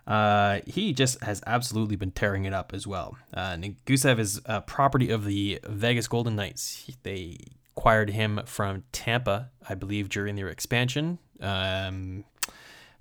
Uh, 0.07 0.61
he 0.67 0.93
just 0.93 1.23
has 1.23 1.43
absolutely 1.47 1.97
been 1.97 2.11
tearing 2.11 2.45
it 2.45 2.52
up 2.52 2.73
as 2.75 2.87
well. 2.87 3.17
Uh, 3.33 3.57
Gusev 3.87 4.19
is 4.19 4.40
a 4.45 4.61
property 4.61 5.11
of 5.11 5.25
the 5.25 5.59
Vegas 5.64 6.07
Golden 6.07 6.37
Knights. 6.37 6.90
They 7.02 7.38
acquired 7.76 8.11
him 8.11 8.40
from 8.45 8.85
Tampa, 8.93 9.50
I 9.69 9.75
believe, 9.75 10.09
during 10.09 10.37
their 10.37 10.49
expansion. 10.49 11.19
Um, 11.40 12.25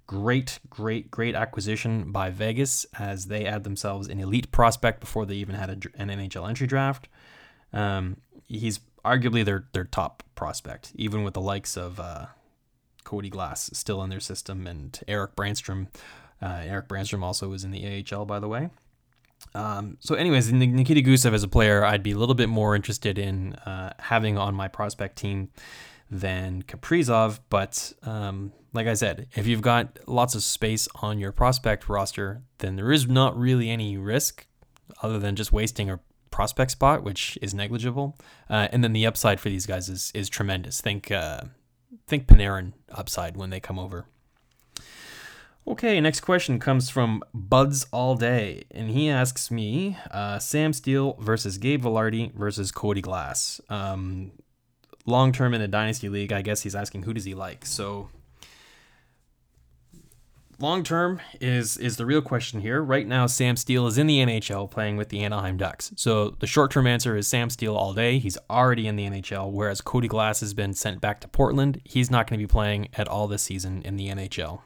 great, 0.08 0.60
great, 0.70 1.12
great 1.12 1.36
acquisition 1.36 2.12
by 2.12 2.30
Vegas 2.30 2.86
as 2.98 3.28
they 3.28 3.46
add 3.46 3.64
themselves 3.64 4.08
an 4.08 4.20
elite 4.20 4.52
prospect 4.52 5.00
before 5.00 5.26
they 5.26 5.36
even 5.36 5.56
had 5.56 5.70
a, 5.70 6.02
an 6.02 6.10
NHL 6.10 6.48
entry 6.48 6.68
draft. 6.68 7.08
Um, 7.74 8.18
he's 8.48 8.80
arguably 9.06 9.46
their 9.46 9.66
their 9.74 9.84
top 9.84 10.24
prospect, 10.36 10.92
even 10.96 11.24
with 11.24 11.34
the 11.34 11.42
likes 11.42 11.78
of 11.78 12.00
uh, 12.00 12.28
Cody 13.04 13.30
Glass 13.30 13.70
still 13.74 14.04
in 14.04 14.10
their 14.10 14.20
system 14.20 14.68
and 14.68 15.00
Erik 15.08 15.36
Brannstrom. 15.36 15.88
Uh, 16.42 16.62
Erik 16.64 16.88
Brannstrom 16.88 17.24
also 17.24 17.50
was 17.50 17.64
in 17.64 17.72
the 17.72 18.06
AHL, 18.12 18.26
by 18.26 18.40
the 18.40 18.48
way. 18.48 18.70
Um, 19.54 19.98
so, 20.00 20.16
anyways, 20.16 20.52
Nikita 20.52 21.02
Gusev 21.02 21.34
as 21.34 21.44
a 21.44 21.48
player, 21.48 21.84
I'd 21.84 22.04
be 22.04 22.12
a 22.12 22.18
little 22.18 22.36
bit 22.36 22.50
more 22.50 22.76
interested 22.76 23.18
in 23.18 23.54
uh, 23.54 23.94
having 24.00 24.38
on 24.38 24.54
my 24.54 24.68
prospect 24.68 25.18
team 25.18 25.50
than 26.10 26.64
Kaprizov. 26.64 27.40
But 27.50 27.94
um, 28.04 28.52
like 28.74 28.88
I 28.88 28.94
said, 28.94 29.28
if 29.36 29.48
you've 29.48 29.62
got 29.62 30.00
lots 30.08 30.36
of 30.36 30.44
space 30.44 30.88
on 31.02 31.20
your 31.20 31.32
prospect 31.32 31.90
roster, 31.90 32.44
then 32.60 32.76
there 32.76 32.92
is 32.92 33.08
not 33.08 33.38
really 33.38 33.70
any 33.70 33.98
risk 33.98 34.48
other 35.02 35.20
than 35.20 35.36
just 35.36 35.52
wasting 35.52 35.90
a 35.90 36.00
prospect 36.32 36.72
spot, 36.72 37.04
which 37.04 37.38
is 37.42 37.54
negligible. 37.54 38.18
Uh, 38.50 38.68
and 38.72 38.84
then 38.84 38.94
the 38.94 39.06
upside 39.06 39.40
for 39.40 39.50
these 39.50 39.66
guys 39.66 39.90
is 39.90 40.12
is 40.14 40.30
tremendous. 40.30 40.82
Think 40.82 41.12
uh, 41.12 41.42
think 42.08 42.28
Panarin 42.28 42.74
upside 42.92 43.38
when 43.38 43.50
they 43.50 43.60
come 43.60 43.80
over. 43.80 44.06
Okay, 45.68 46.02
next 46.02 46.22
question 46.22 46.58
comes 46.58 46.90
from 46.90 47.22
Buds 47.32 47.86
All 47.92 48.16
Day, 48.16 48.64
and 48.72 48.90
he 48.90 49.08
asks 49.08 49.52
me 49.52 49.98
uh, 50.10 50.40
Sam 50.40 50.74
Steel 50.74 51.16
versus 51.20 51.60
Gabe 51.60 51.84
Vilardi 51.84 52.34
versus 52.34 52.72
Cody 52.72 53.02
Glass. 53.02 53.62
Um, 53.70 54.32
long 55.10 55.32
term 55.32 55.54
in 55.54 55.62
a 55.62 55.68
dynasty 55.68 56.08
league, 56.10 56.32
I 56.32 56.42
guess 56.42 56.62
he's 56.62 56.76
asking 56.76 57.04
who 57.04 57.14
does 57.14 57.26
he 57.26 57.34
like. 57.34 57.66
So 57.66 58.10
long 60.60 60.84
term 60.84 61.20
is 61.42 61.78
is 61.78 61.98
the 61.98 62.06
real 62.06 62.22
question 62.22 62.62
here. 62.62 62.82
Right 62.82 63.08
now, 63.08 63.26
Sam 63.26 63.56
Steel 63.56 63.88
is 63.88 63.98
in 63.98 64.08
the 64.08 64.20
NHL 64.20 64.70
playing 64.70 64.98
with 64.98 65.10
the 65.10 65.24
Anaheim 65.24 65.58
Ducks. 65.58 65.92
So 65.96 66.32
the 66.40 66.48
short 66.48 66.72
term 66.72 66.88
answer 66.88 67.16
is 67.16 67.28
Sam 67.28 67.50
Steel 67.50 67.76
all 67.76 67.94
day. 67.94 68.20
He's 68.20 68.38
already 68.50 68.88
in 68.88 68.96
the 68.96 69.06
NHL, 69.06 69.52
whereas 69.52 69.82
Cody 69.82 70.08
Glass 70.08 70.40
has 70.42 70.54
been 70.54 70.74
sent 70.74 71.02
back 71.02 71.22
to 71.22 71.28
Portland. 71.28 71.82
He's 71.84 72.12
not 72.12 72.28
going 72.28 72.40
to 72.40 72.44
be 72.44 72.52
playing 72.52 72.90
at 72.94 73.08
all 73.08 73.28
this 73.28 73.44
season 73.44 73.82
in 73.84 73.96
the 73.96 74.10
NHL. 74.10 74.62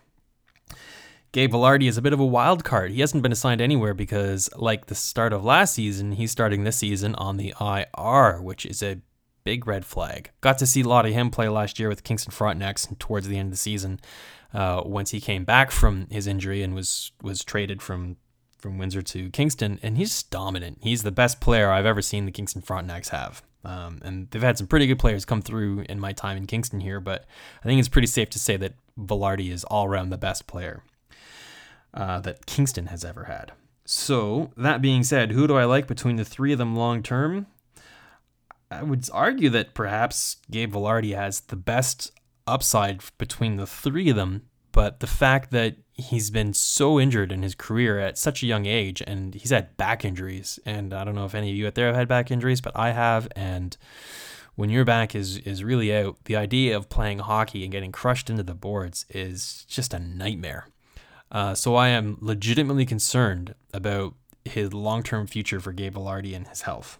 Gabe 1.31 1.51
Vilardi 1.51 1.87
is 1.87 1.97
a 1.97 2.01
bit 2.01 2.13
of 2.13 2.19
a 2.19 2.25
wild 2.25 2.63
card. 2.63 2.91
He 2.91 3.01
hasn't 3.01 3.23
been 3.23 3.31
assigned 3.31 3.59
anywhere 3.59 3.95
because, 3.95 4.49
like 4.55 4.85
the 4.85 4.95
start 4.95 5.33
of 5.33 5.43
last 5.43 5.73
season, 5.73 6.11
he's 6.11 6.29
starting 6.29 6.63
this 6.63 6.77
season 6.77 7.15
on 7.15 7.37
the 7.37 7.55
IR, 7.59 8.39
which 8.39 8.67
is 8.67 8.83
a 8.83 9.01
big 9.43 9.67
red 9.67 9.85
flag. 9.85 10.31
Got 10.41 10.57
to 10.59 10.65
see 10.65 10.81
a 10.81 10.87
lot 10.87 11.05
of 11.05 11.13
him 11.13 11.29
play 11.29 11.49
last 11.49 11.79
year 11.79 11.89
with 11.89 12.03
Kingston 12.03 12.31
Frontenacs 12.31 12.97
towards 12.99 13.27
the 13.27 13.37
end 13.37 13.47
of 13.47 13.51
the 13.51 13.57
season 13.57 13.99
uh, 14.53 14.81
once 14.85 15.11
he 15.11 15.19
came 15.19 15.43
back 15.43 15.71
from 15.71 16.07
his 16.09 16.27
injury 16.27 16.61
and 16.61 16.73
was 16.75 17.11
was 17.21 17.43
traded 17.43 17.81
from 17.81 18.17
from 18.63 18.77
Windsor 18.77 19.01
to 19.01 19.29
Kingston, 19.31 19.77
and 19.83 19.97
he's 19.97 20.23
dominant. 20.23 20.77
He's 20.81 21.03
the 21.03 21.11
best 21.11 21.41
player 21.41 21.69
I've 21.69 21.85
ever 21.85 22.01
seen 22.01 22.25
the 22.25 22.31
Kingston 22.31 22.61
Frontenacs 22.61 23.09
have. 23.09 23.43
Um, 23.65 23.99
and 24.03 24.29
they've 24.31 24.41
had 24.41 24.57
some 24.57 24.67
pretty 24.67 24.87
good 24.87 24.99
players 24.99 25.25
come 25.25 25.41
through 25.41 25.85
in 25.89 25.99
my 25.99 26.13
time 26.13 26.37
in 26.37 26.47
Kingston 26.47 26.79
here, 26.79 26.99
but 26.99 27.25
I 27.61 27.67
think 27.67 27.79
it's 27.79 27.89
pretty 27.89 28.07
safe 28.07 28.29
to 28.31 28.39
say 28.39 28.57
that 28.57 28.75
Vilardi 28.97 29.51
is 29.51 29.63
all 29.65 29.85
around 29.85 30.09
the 30.09 30.17
best 30.17 30.47
player 30.47 30.83
uh, 31.93 32.19
that 32.21 32.45
Kingston 32.45 32.87
has 32.87 33.03
ever 33.03 33.25
had. 33.25 33.51
So, 33.85 34.51
that 34.55 34.81
being 34.81 35.03
said, 35.03 35.31
who 35.31 35.45
do 35.45 35.57
I 35.57 35.65
like 35.65 35.87
between 35.87 36.15
the 36.15 36.25
three 36.25 36.53
of 36.53 36.57
them 36.57 36.75
long 36.75 37.03
term? 37.03 37.47
I 38.79 38.83
would 38.83 39.07
argue 39.11 39.49
that 39.49 39.73
perhaps 39.73 40.37
Gabe 40.49 40.73
Vilardi 40.73 41.15
has 41.15 41.41
the 41.41 41.55
best 41.55 42.11
upside 42.47 43.01
between 43.17 43.57
the 43.57 43.67
three 43.67 44.09
of 44.09 44.15
them, 44.15 44.43
but 44.71 44.99
the 44.99 45.07
fact 45.07 45.51
that 45.51 45.77
he's 45.93 46.29
been 46.29 46.53
so 46.53 46.99
injured 46.99 47.31
in 47.31 47.43
his 47.43 47.55
career 47.55 47.99
at 47.99 48.17
such 48.17 48.41
a 48.41 48.47
young 48.47 48.65
age 48.65 49.01
and 49.05 49.35
he's 49.35 49.51
had 49.51 49.77
back 49.77 50.03
injuries 50.03 50.59
and 50.65 50.93
I 50.93 51.03
don't 51.03 51.13
know 51.13 51.25
if 51.25 51.35
any 51.35 51.51
of 51.51 51.55
you 51.55 51.67
out 51.67 51.75
there 51.75 51.87
have 51.87 51.95
had 51.95 52.07
back 52.07 52.31
injuries, 52.31 52.61
but 52.61 52.73
I 52.75 52.91
have 52.91 53.27
and 53.35 53.77
when 54.55 54.69
your 54.69 54.85
back 54.85 55.15
is 55.15 55.37
is 55.39 55.63
really 55.63 55.95
out, 55.95 56.17
the 56.25 56.35
idea 56.35 56.75
of 56.77 56.89
playing 56.89 57.19
hockey 57.19 57.63
and 57.63 57.71
getting 57.71 57.91
crushed 57.91 58.29
into 58.29 58.43
the 58.43 58.53
boards 58.53 59.05
is 59.09 59.65
just 59.67 59.93
a 59.93 59.99
nightmare. 59.99 60.67
Uh, 61.31 61.55
so 61.55 61.75
I 61.75 61.89
am 61.89 62.17
legitimately 62.21 62.85
concerned 62.85 63.55
about 63.73 64.13
his 64.45 64.73
long-term 64.73 65.27
future 65.27 65.59
for 65.59 65.71
Gabe 65.71 65.95
Vilardi 65.95 66.35
and 66.35 66.47
his 66.47 66.61
health. 66.61 66.99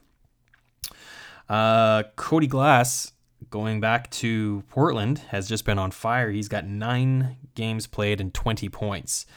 Uh, 1.54 2.02
Cody 2.16 2.48
Glass 2.48 3.12
going 3.52 3.80
back 3.80 4.10
to 4.10 4.64
Portland, 4.70 5.20
has 5.30 5.48
just 5.48 5.66
been 5.66 5.78
on 5.78 5.92
fire. 5.92 6.32
He's 6.32 6.48
got 6.48 6.66
nine 6.66 7.38
games 7.54 7.86
played 7.86 8.20
and 8.20 8.34
20 8.34 8.68
points. 8.70 9.28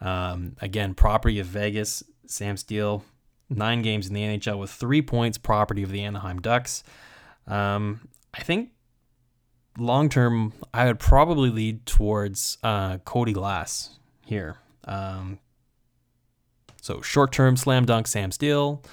Um, 0.00 0.56
again, 0.60 0.94
property 0.94 1.40
of 1.40 1.48
Vegas. 1.48 2.04
Sam 2.26 2.56
Steel, 2.56 3.04
nine 3.50 3.82
games 3.82 4.06
in 4.06 4.14
the 4.14 4.22
NHL 4.22 4.60
with 4.60 4.70
three 4.70 5.02
points, 5.02 5.36
property 5.36 5.82
of 5.82 5.90
the 5.90 6.04
Anaheim 6.04 6.40
Ducks. 6.40 6.84
Um, 7.48 8.08
I 8.32 8.42
think 8.44 8.70
long 9.76 10.08
term, 10.08 10.52
I 10.72 10.86
would 10.86 11.00
probably 11.00 11.50
lead 11.50 11.84
towards 11.86 12.56
uh, 12.62 12.98
Cody 12.98 13.32
Glass 13.32 13.98
here. 14.24 14.58
Um, 14.84 15.40
so 16.80 17.00
short 17.02 17.32
term, 17.32 17.56
slam 17.56 17.84
dunk 17.84 18.06
Sam 18.06 18.30
Steel. 18.30 18.84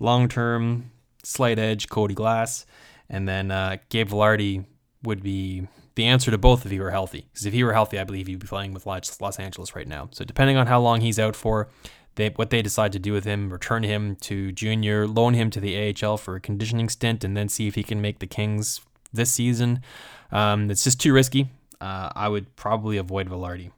Long 0.00 0.28
term, 0.28 0.90
slight 1.22 1.58
edge 1.58 1.88
Cody 1.88 2.14
Glass. 2.14 2.66
And 3.08 3.28
then 3.28 3.50
uh, 3.50 3.78
Gabe 3.88 4.08
Vilardi 4.08 4.64
would 5.02 5.22
be 5.22 5.66
the 5.94 6.06
answer 6.06 6.30
to 6.30 6.38
both 6.38 6.64
if 6.64 6.70
he 6.70 6.80
were 6.80 6.90
healthy. 6.90 7.26
Because 7.32 7.46
if 7.46 7.52
he 7.52 7.64
were 7.64 7.72
healthy, 7.72 7.98
I 7.98 8.04
believe 8.04 8.26
he'd 8.26 8.38
be 8.38 8.46
playing 8.46 8.72
with 8.72 8.86
Los 8.86 9.38
Angeles 9.38 9.74
right 9.74 9.88
now. 9.88 10.08
So 10.12 10.24
depending 10.24 10.56
on 10.56 10.66
how 10.66 10.80
long 10.80 11.00
he's 11.00 11.18
out 11.18 11.36
for, 11.36 11.68
they, 12.14 12.28
what 12.30 12.50
they 12.50 12.62
decide 12.62 12.92
to 12.92 12.98
do 12.98 13.12
with 13.12 13.24
him, 13.24 13.52
return 13.52 13.82
him 13.82 14.16
to 14.16 14.52
junior, 14.52 15.06
loan 15.06 15.34
him 15.34 15.50
to 15.50 15.60
the 15.60 15.94
AHL 16.02 16.16
for 16.16 16.36
a 16.36 16.40
conditioning 16.40 16.88
stint, 16.88 17.24
and 17.24 17.36
then 17.36 17.48
see 17.48 17.66
if 17.66 17.74
he 17.74 17.82
can 17.82 18.00
make 18.00 18.18
the 18.18 18.26
Kings 18.26 18.80
this 19.12 19.32
season. 19.32 19.82
Um, 20.30 20.70
it's 20.70 20.84
just 20.84 21.00
too 21.00 21.12
risky. 21.12 21.48
Uh, 21.80 22.10
I 22.14 22.28
would 22.28 22.54
probably 22.56 22.96
avoid 22.96 23.28
Vilardi. 23.28 23.70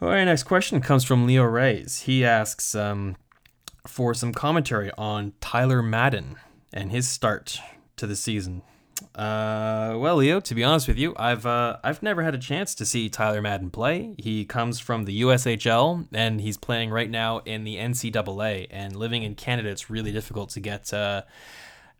All 0.00 0.08
right, 0.08 0.24
next 0.24 0.42
question 0.44 0.80
comes 0.80 1.04
from 1.04 1.26
Leo 1.26 1.44
Reyes. 1.44 2.00
He 2.00 2.24
asks 2.24 2.74
um, 2.74 3.16
for 3.86 4.14
some 4.14 4.32
commentary 4.32 4.90
on 4.96 5.32
Tyler 5.40 5.82
Madden 5.82 6.36
and 6.72 6.90
his 6.90 7.08
start 7.08 7.60
to 7.96 8.06
the 8.06 8.16
season. 8.16 8.62
Uh, 9.14 9.94
well, 9.98 10.16
Leo, 10.16 10.40
to 10.40 10.54
be 10.54 10.64
honest 10.64 10.88
with 10.88 10.98
you, 10.98 11.14
I've 11.16 11.46
uh, 11.46 11.78
I've 11.82 12.02
never 12.02 12.22
had 12.22 12.34
a 12.34 12.38
chance 12.38 12.74
to 12.76 12.86
see 12.86 13.08
Tyler 13.08 13.42
Madden 13.42 13.70
play. 13.70 14.14
He 14.18 14.44
comes 14.44 14.80
from 14.80 15.04
the 15.04 15.22
USHL 15.22 16.06
and 16.12 16.40
he's 16.40 16.56
playing 16.56 16.90
right 16.90 17.10
now 17.10 17.38
in 17.40 17.64
the 17.64 17.76
NCAA. 17.76 18.68
And 18.70 18.96
living 18.96 19.22
in 19.22 19.34
Canada, 19.34 19.68
it's 19.68 19.90
really 19.90 20.12
difficult 20.12 20.50
to 20.50 20.60
get 20.60 20.92
uh, 20.92 21.22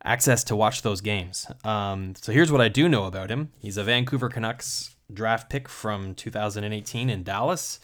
access 0.03 0.43
to 0.45 0.55
watch 0.55 0.81
those 0.81 1.01
games. 1.01 1.47
Um, 1.63 2.15
so 2.19 2.31
here's 2.31 2.51
what 2.51 2.61
I 2.61 2.69
do 2.69 2.87
know 2.89 3.05
about 3.05 3.29
him: 3.29 3.51
he's 3.59 3.77
a 3.77 3.83
Vancouver 3.83 4.29
Canucks 4.29 4.95
draft 5.13 5.49
pick 5.49 5.69
from 5.69 6.15
2018 6.15 7.09
in 7.09 7.23
Dallas. 7.23 7.79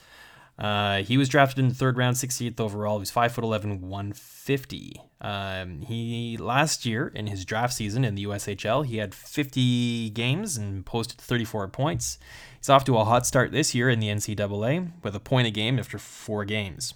Uh, 0.62 1.02
he 1.02 1.18
was 1.18 1.28
drafted 1.28 1.58
in 1.58 1.70
the 1.70 1.74
third 1.74 1.98
round, 1.98 2.16
68th 2.16 2.60
overall. 2.60 2.98
He 2.98 3.00
was 3.00 3.12
5'11, 3.12 3.80
150. 3.80 5.02
Um, 5.20 5.82
he 5.82 6.38
last 6.38 6.86
year 6.86 7.08
in 7.08 7.26
his 7.26 7.46
draft 7.46 7.74
season 7.74 8.06
in 8.06 8.14
the 8.14 8.26
USHL, 8.26 8.86
he 8.86 8.98
had 8.98 9.16
50 9.16 10.12
games 10.12 10.58
and 10.58 10.86
posted 10.86 11.20
34 11.20 11.68
points. 11.70 12.20
He's 12.60 12.70
off 12.70 12.84
to 12.86 12.98
a 13.00 13.04
hot 13.04 13.26
start 13.26 13.52
this 13.52 13.74
year 13.74 13.90
in 13.90 14.00
the 14.00 14.10
NCAA 14.10 14.92
with 15.04 15.16
a 15.16 15.20
point 15.20 15.48
a 15.48 15.52
game 15.52 15.80
after 15.80 15.98
four 15.98 16.46
games. 16.46 16.94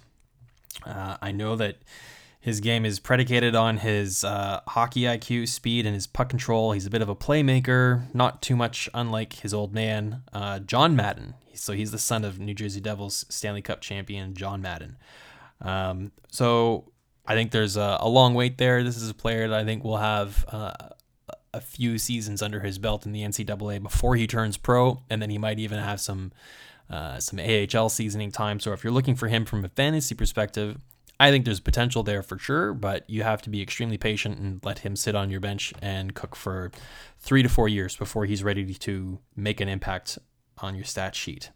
Uh, 0.84 1.16
I 1.20 1.32
know 1.32 1.56
that 1.56 1.78
his 2.46 2.60
game 2.60 2.86
is 2.86 3.00
predicated 3.00 3.56
on 3.56 3.78
his 3.78 4.22
uh, 4.22 4.60
hockey 4.68 5.00
IQ, 5.00 5.48
speed, 5.48 5.84
and 5.84 5.96
his 5.96 6.06
puck 6.06 6.28
control. 6.28 6.70
He's 6.70 6.86
a 6.86 6.90
bit 6.90 7.02
of 7.02 7.08
a 7.08 7.16
playmaker, 7.16 8.04
not 8.14 8.40
too 8.40 8.54
much 8.54 8.88
unlike 8.94 9.32
his 9.32 9.52
old 9.52 9.74
man, 9.74 10.22
uh, 10.32 10.60
John 10.60 10.94
Madden. 10.94 11.34
So 11.54 11.72
he's 11.72 11.90
the 11.90 11.98
son 11.98 12.24
of 12.24 12.38
New 12.38 12.54
Jersey 12.54 12.78
Devils 12.78 13.24
Stanley 13.28 13.62
Cup 13.62 13.80
champion 13.80 14.32
John 14.34 14.62
Madden. 14.62 14.96
Um, 15.60 16.12
so 16.28 16.92
I 17.26 17.34
think 17.34 17.50
there's 17.50 17.76
a, 17.76 17.96
a, 17.98 18.08
long 18.08 18.32
wait 18.32 18.58
there. 18.58 18.84
This 18.84 18.96
is 18.96 19.10
a 19.10 19.14
player 19.14 19.48
that 19.48 19.58
I 19.58 19.64
think 19.64 19.82
will 19.82 19.96
have 19.96 20.44
uh, 20.46 20.72
a 21.52 21.60
few 21.60 21.98
seasons 21.98 22.42
under 22.42 22.60
his 22.60 22.78
belt 22.78 23.06
in 23.06 23.10
the 23.10 23.22
NCAA 23.22 23.82
before 23.82 24.14
he 24.14 24.28
turns 24.28 24.56
pro, 24.56 25.02
and 25.10 25.20
then 25.20 25.30
he 25.30 25.38
might 25.38 25.58
even 25.58 25.80
have 25.80 26.00
some 26.00 26.30
uh, 26.88 27.18
some 27.18 27.40
AHL 27.40 27.88
seasoning 27.88 28.30
time. 28.30 28.60
So 28.60 28.72
if 28.72 28.84
you're 28.84 28.92
looking 28.92 29.16
for 29.16 29.26
him 29.26 29.44
from 29.44 29.64
a 29.64 29.68
fantasy 29.68 30.14
perspective, 30.14 30.78
I 31.18 31.30
think 31.30 31.44
there's 31.44 31.60
potential 31.60 32.02
there 32.02 32.22
for 32.22 32.38
sure, 32.38 32.74
but 32.74 33.08
you 33.08 33.22
have 33.22 33.40
to 33.42 33.50
be 33.50 33.62
extremely 33.62 33.96
patient 33.96 34.38
and 34.38 34.60
let 34.64 34.80
him 34.80 34.96
sit 34.96 35.14
on 35.14 35.30
your 35.30 35.40
bench 35.40 35.72
and 35.80 36.14
cook 36.14 36.36
for 36.36 36.70
three 37.18 37.42
to 37.42 37.48
four 37.48 37.68
years 37.68 37.96
before 37.96 38.26
he's 38.26 38.44
ready 38.44 38.74
to 38.74 39.18
make 39.34 39.60
an 39.60 39.68
impact 39.68 40.18
on 40.58 40.74
your 40.74 40.84
stat 40.84 41.14
sheet. 41.14 41.50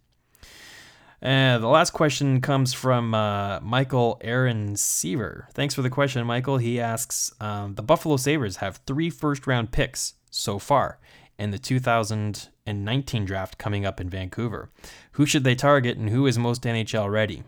The 1.21 1.69
last 1.69 1.91
question 1.91 2.41
comes 2.41 2.73
from 2.73 3.15
uh, 3.15 3.61
Michael 3.61 4.19
Aaron 4.23 4.77
Seaver. 4.77 5.49
Thanks 5.53 5.75
for 5.75 5.83
the 5.83 5.91
question, 5.91 6.27
Michael. 6.27 6.57
He 6.57 6.81
asks 6.81 7.33
um, 7.41 7.75
The 7.75 7.83
Buffalo 7.83 8.17
Sabres 8.17 8.57
have 8.57 8.81
three 8.87 9.11
first 9.11 9.47
round 9.47 9.73
picks 9.73 10.15
so 10.31 10.59
far 10.59 10.99
in 11.39 11.51
the 11.51 11.59
2019 11.59 13.25
draft 13.25 13.59
coming 13.59 13.85
up 13.85 14.01
in 14.01 14.09
Vancouver. 14.09 14.71
Who 15.13 15.27
should 15.27 15.45
they 15.45 15.55
target 15.55 15.99
and 15.99 16.09
who 16.09 16.27
is 16.27 16.39
most 16.39 16.63
NHL 16.63 17.11
ready? 17.11 17.43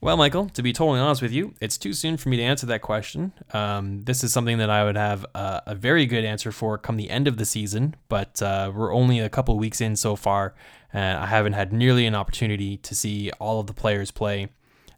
Well, 0.00 0.18
Michael, 0.18 0.50
to 0.50 0.62
be 0.62 0.74
totally 0.74 1.00
honest 1.00 1.22
with 1.22 1.32
you, 1.32 1.54
it's 1.60 1.78
too 1.78 1.94
soon 1.94 2.18
for 2.18 2.28
me 2.28 2.36
to 2.36 2.42
answer 2.42 2.66
that 2.66 2.82
question. 2.82 3.32
Um, 3.52 4.04
this 4.04 4.22
is 4.22 4.32
something 4.32 4.58
that 4.58 4.68
I 4.68 4.84
would 4.84 4.96
have 4.96 5.24
a, 5.34 5.62
a, 5.68 5.74
very 5.74 6.04
good 6.04 6.22
answer 6.22 6.52
for 6.52 6.76
come 6.76 6.98
the 6.98 7.08
end 7.08 7.26
of 7.26 7.38
the 7.38 7.46
season, 7.46 7.96
but 8.10 8.40
uh, 8.42 8.70
we're 8.74 8.94
only 8.94 9.20
a 9.20 9.30
couple 9.30 9.58
weeks 9.58 9.80
in 9.80 9.96
so 9.96 10.14
far, 10.14 10.54
and 10.92 11.18
I 11.18 11.26
haven't 11.26 11.54
had 11.54 11.72
nearly 11.72 12.04
an 12.04 12.14
opportunity 12.14 12.76
to 12.76 12.94
see 12.94 13.30
all 13.40 13.58
of 13.58 13.68
the 13.68 13.72
players 13.72 14.10
play 14.10 14.48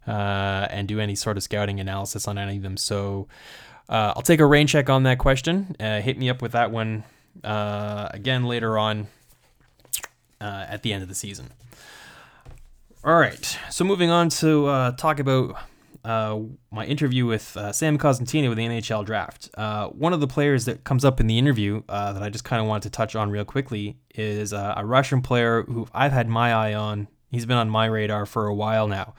uh, 0.05 0.67
and 0.69 0.87
do 0.87 0.99
any 0.99 1.15
sort 1.15 1.37
of 1.37 1.43
scouting 1.43 1.79
analysis 1.79 2.27
on 2.27 2.37
any 2.37 2.57
of 2.57 2.63
them. 2.63 2.75
So 2.75 3.29
uh, 3.87 4.13
I'll 4.15 4.21
take 4.21 4.41
a 4.41 4.45
rain 4.45 4.67
check 4.67 4.89
on 4.89 5.03
that 5.03 5.17
question. 5.17 5.75
Uh, 5.79 6.01
hit 6.01 6.17
me 6.17 6.29
up 6.29 6.41
with 6.41 6.51
that 6.51 6.71
one 6.71 7.05
uh, 7.43 8.09
again 8.11 8.43
later 8.43 8.77
on 8.77 9.07
uh, 10.41 10.65
at 10.67 10.83
the 10.83 10.91
end 10.91 11.03
of 11.03 11.09
the 11.09 11.15
season. 11.15 11.51
All 13.01 13.15
right. 13.15 13.57
So 13.69 13.85
moving 13.85 14.09
on 14.09 14.27
to 14.29 14.65
uh, 14.67 14.91
talk 14.91 15.19
about 15.19 15.55
uh, 16.03 16.39
my 16.69 16.85
interview 16.85 17.25
with 17.25 17.55
uh, 17.55 17.71
Sam 17.71 17.97
Cosentino 17.97 18.49
with 18.49 18.57
the 18.57 18.65
NHL 18.67 19.05
draft. 19.05 19.49
Uh, 19.53 19.87
one 19.87 20.11
of 20.11 20.19
the 20.19 20.27
players 20.27 20.65
that 20.65 20.83
comes 20.83 21.05
up 21.05 21.21
in 21.21 21.27
the 21.27 21.37
interview 21.37 21.81
uh, 21.87 22.11
that 22.11 22.21
I 22.21 22.29
just 22.29 22.43
kind 22.43 22.61
of 22.61 22.67
wanted 22.67 22.83
to 22.83 22.89
touch 22.89 23.15
on 23.15 23.31
real 23.31 23.45
quickly 23.45 23.95
is 24.15 24.51
uh, 24.51 24.73
a 24.75 24.85
Russian 24.85 25.21
player 25.21 25.63
who 25.63 25.87
I've 25.93 26.11
had 26.11 26.27
my 26.27 26.51
eye 26.51 26.73
on. 26.73 27.07
He's 27.31 27.45
been 27.45 27.55
on 27.55 27.69
my 27.69 27.85
radar 27.85 28.25
for 28.25 28.47
a 28.47 28.53
while 28.53 28.89
now. 28.89 29.13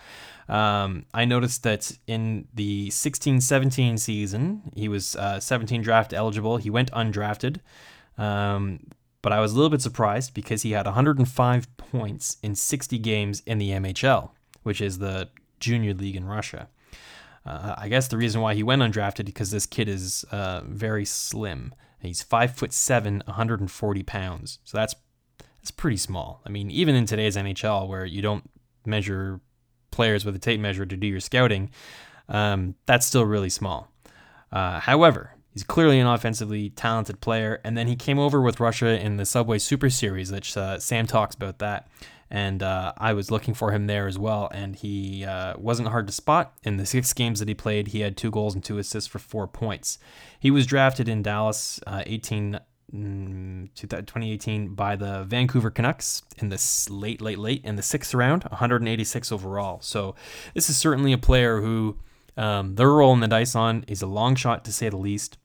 Um, 0.46 1.06
I 1.14 1.24
noticed 1.24 1.62
that 1.62 1.90
in 2.06 2.48
the 2.52 2.90
16 2.90 3.40
17 3.40 3.96
season, 3.96 4.72
he 4.74 4.88
was 4.88 5.16
17 5.38 5.80
draft 5.80 6.12
eligible. 6.12 6.58
He 6.58 6.68
went 6.68 6.92
undrafted. 6.92 7.60
Um, 8.18 8.80
but 9.22 9.32
I 9.32 9.40
was 9.40 9.52
a 9.52 9.54
little 9.56 9.70
bit 9.70 9.82
surprised 9.82 10.34
because 10.34 10.62
he 10.62 10.72
had 10.72 10.86
105 10.86 11.76
points 11.76 12.36
in 12.42 12.54
60 12.54 12.98
games 12.98 13.42
in 13.46 13.58
the 13.58 13.70
MHL, 13.70 14.30
which 14.62 14.80
is 14.80 14.98
the 14.98 15.28
junior 15.58 15.94
league 15.94 16.16
in 16.16 16.24
Russia. 16.24 16.68
Uh, 17.44 17.74
I 17.76 17.88
guess 17.88 18.08
the 18.08 18.16
reason 18.16 18.40
why 18.40 18.54
he 18.54 18.62
went 18.62 18.82
undrafted 18.82 19.24
because 19.24 19.50
this 19.50 19.66
kid 19.66 19.88
is 19.88 20.24
uh, 20.30 20.62
very 20.64 21.04
slim. 21.04 21.74
He's 22.00 22.22
five 22.22 22.54
foot 22.54 22.72
seven, 22.72 23.22
140 23.26 24.02
pounds. 24.02 24.58
So 24.64 24.78
that's 24.78 24.94
that's 25.60 25.70
pretty 25.70 25.98
small. 25.98 26.40
I 26.46 26.48
mean, 26.48 26.70
even 26.70 26.94
in 26.94 27.04
today's 27.04 27.36
NHL, 27.36 27.86
where 27.86 28.06
you 28.06 28.22
don't 28.22 28.48
measure 28.86 29.40
players 29.90 30.24
with 30.24 30.34
a 30.34 30.38
tape 30.38 30.60
measure 30.60 30.86
to 30.86 30.96
do 30.96 31.06
your 31.06 31.20
scouting, 31.20 31.70
um, 32.30 32.76
that's 32.86 33.04
still 33.04 33.26
really 33.26 33.50
small. 33.50 33.92
Uh, 34.50 34.80
however, 34.80 35.34
He's 35.52 35.64
clearly 35.64 35.98
an 35.98 36.06
offensively 36.06 36.70
talented 36.70 37.20
player. 37.20 37.60
And 37.64 37.76
then 37.76 37.86
he 37.86 37.96
came 37.96 38.18
over 38.18 38.40
with 38.40 38.60
Russia 38.60 39.00
in 39.00 39.16
the 39.16 39.26
Subway 39.26 39.58
Super 39.58 39.90
Series, 39.90 40.30
which 40.30 40.56
uh, 40.56 40.78
Sam 40.78 41.06
talks 41.06 41.34
about 41.34 41.58
that. 41.58 41.88
And 42.30 42.62
uh, 42.62 42.92
I 42.96 43.12
was 43.12 43.32
looking 43.32 43.54
for 43.54 43.72
him 43.72 43.88
there 43.88 44.06
as 44.06 44.16
well. 44.16 44.48
And 44.54 44.76
he 44.76 45.24
uh, 45.24 45.56
wasn't 45.58 45.88
hard 45.88 46.06
to 46.06 46.12
spot. 46.12 46.52
In 46.62 46.76
the 46.76 46.86
six 46.86 47.12
games 47.12 47.40
that 47.40 47.48
he 47.48 47.54
played, 47.54 47.88
he 47.88 48.00
had 48.00 48.16
two 48.16 48.30
goals 48.30 48.54
and 48.54 48.62
two 48.62 48.78
assists 48.78 49.08
for 49.08 49.18
four 49.18 49.48
points. 49.48 49.98
He 50.38 50.52
was 50.52 50.66
drafted 50.66 51.08
in 51.08 51.22
Dallas 51.22 51.80
uh, 51.86 52.02
18. 52.06 52.60
2018 52.92 54.68
mm, 54.68 54.74
by 54.74 54.96
the 54.96 55.22
Vancouver 55.22 55.70
Canucks 55.70 56.24
in 56.38 56.48
the 56.48 56.86
late, 56.90 57.20
late, 57.20 57.38
late 57.38 57.64
in 57.64 57.76
the 57.76 57.84
sixth 57.84 58.12
round, 58.12 58.42
186 58.42 59.30
overall. 59.30 59.80
So 59.80 60.16
this 60.54 60.68
is 60.68 60.76
certainly 60.76 61.12
a 61.12 61.18
player 61.18 61.60
who 61.60 61.98
um, 62.40 62.74
they're 62.74 62.88
the 62.88 63.28
dice 63.28 63.54
on. 63.54 63.84
is 63.86 64.02
a 64.02 64.06
long 64.06 64.34
shot 64.34 64.64
to 64.64 64.72
say 64.72 64.88
the 64.88 64.96
least 64.96 65.38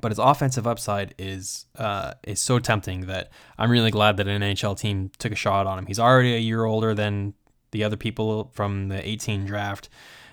but 0.00 0.12
his 0.12 0.18
offensive 0.18 0.66
upside 0.66 1.14
is 1.18 1.66
uh, 1.76 2.14
is 2.22 2.40
so 2.40 2.58
tempting 2.58 3.06
that 3.06 3.30
I'm 3.56 3.70
really 3.70 3.90
glad 3.90 4.16
that 4.18 4.28
an 4.28 4.42
NHL 4.42 4.78
team 4.78 5.10
took 5.18 5.32
a 5.32 5.36
shot 5.36 5.66
on 5.66 5.78
him. 5.78 5.86
He's 5.86 5.98
already 5.98 6.34
a 6.34 6.38
year 6.38 6.64
older 6.64 6.94
than 6.94 7.34
the 7.70 7.84
other 7.84 7.96
people 7.96 8.50
from 8.54 8.88
the 8.88 9.06
18 9.06 9.46
draft. 9.46 9.88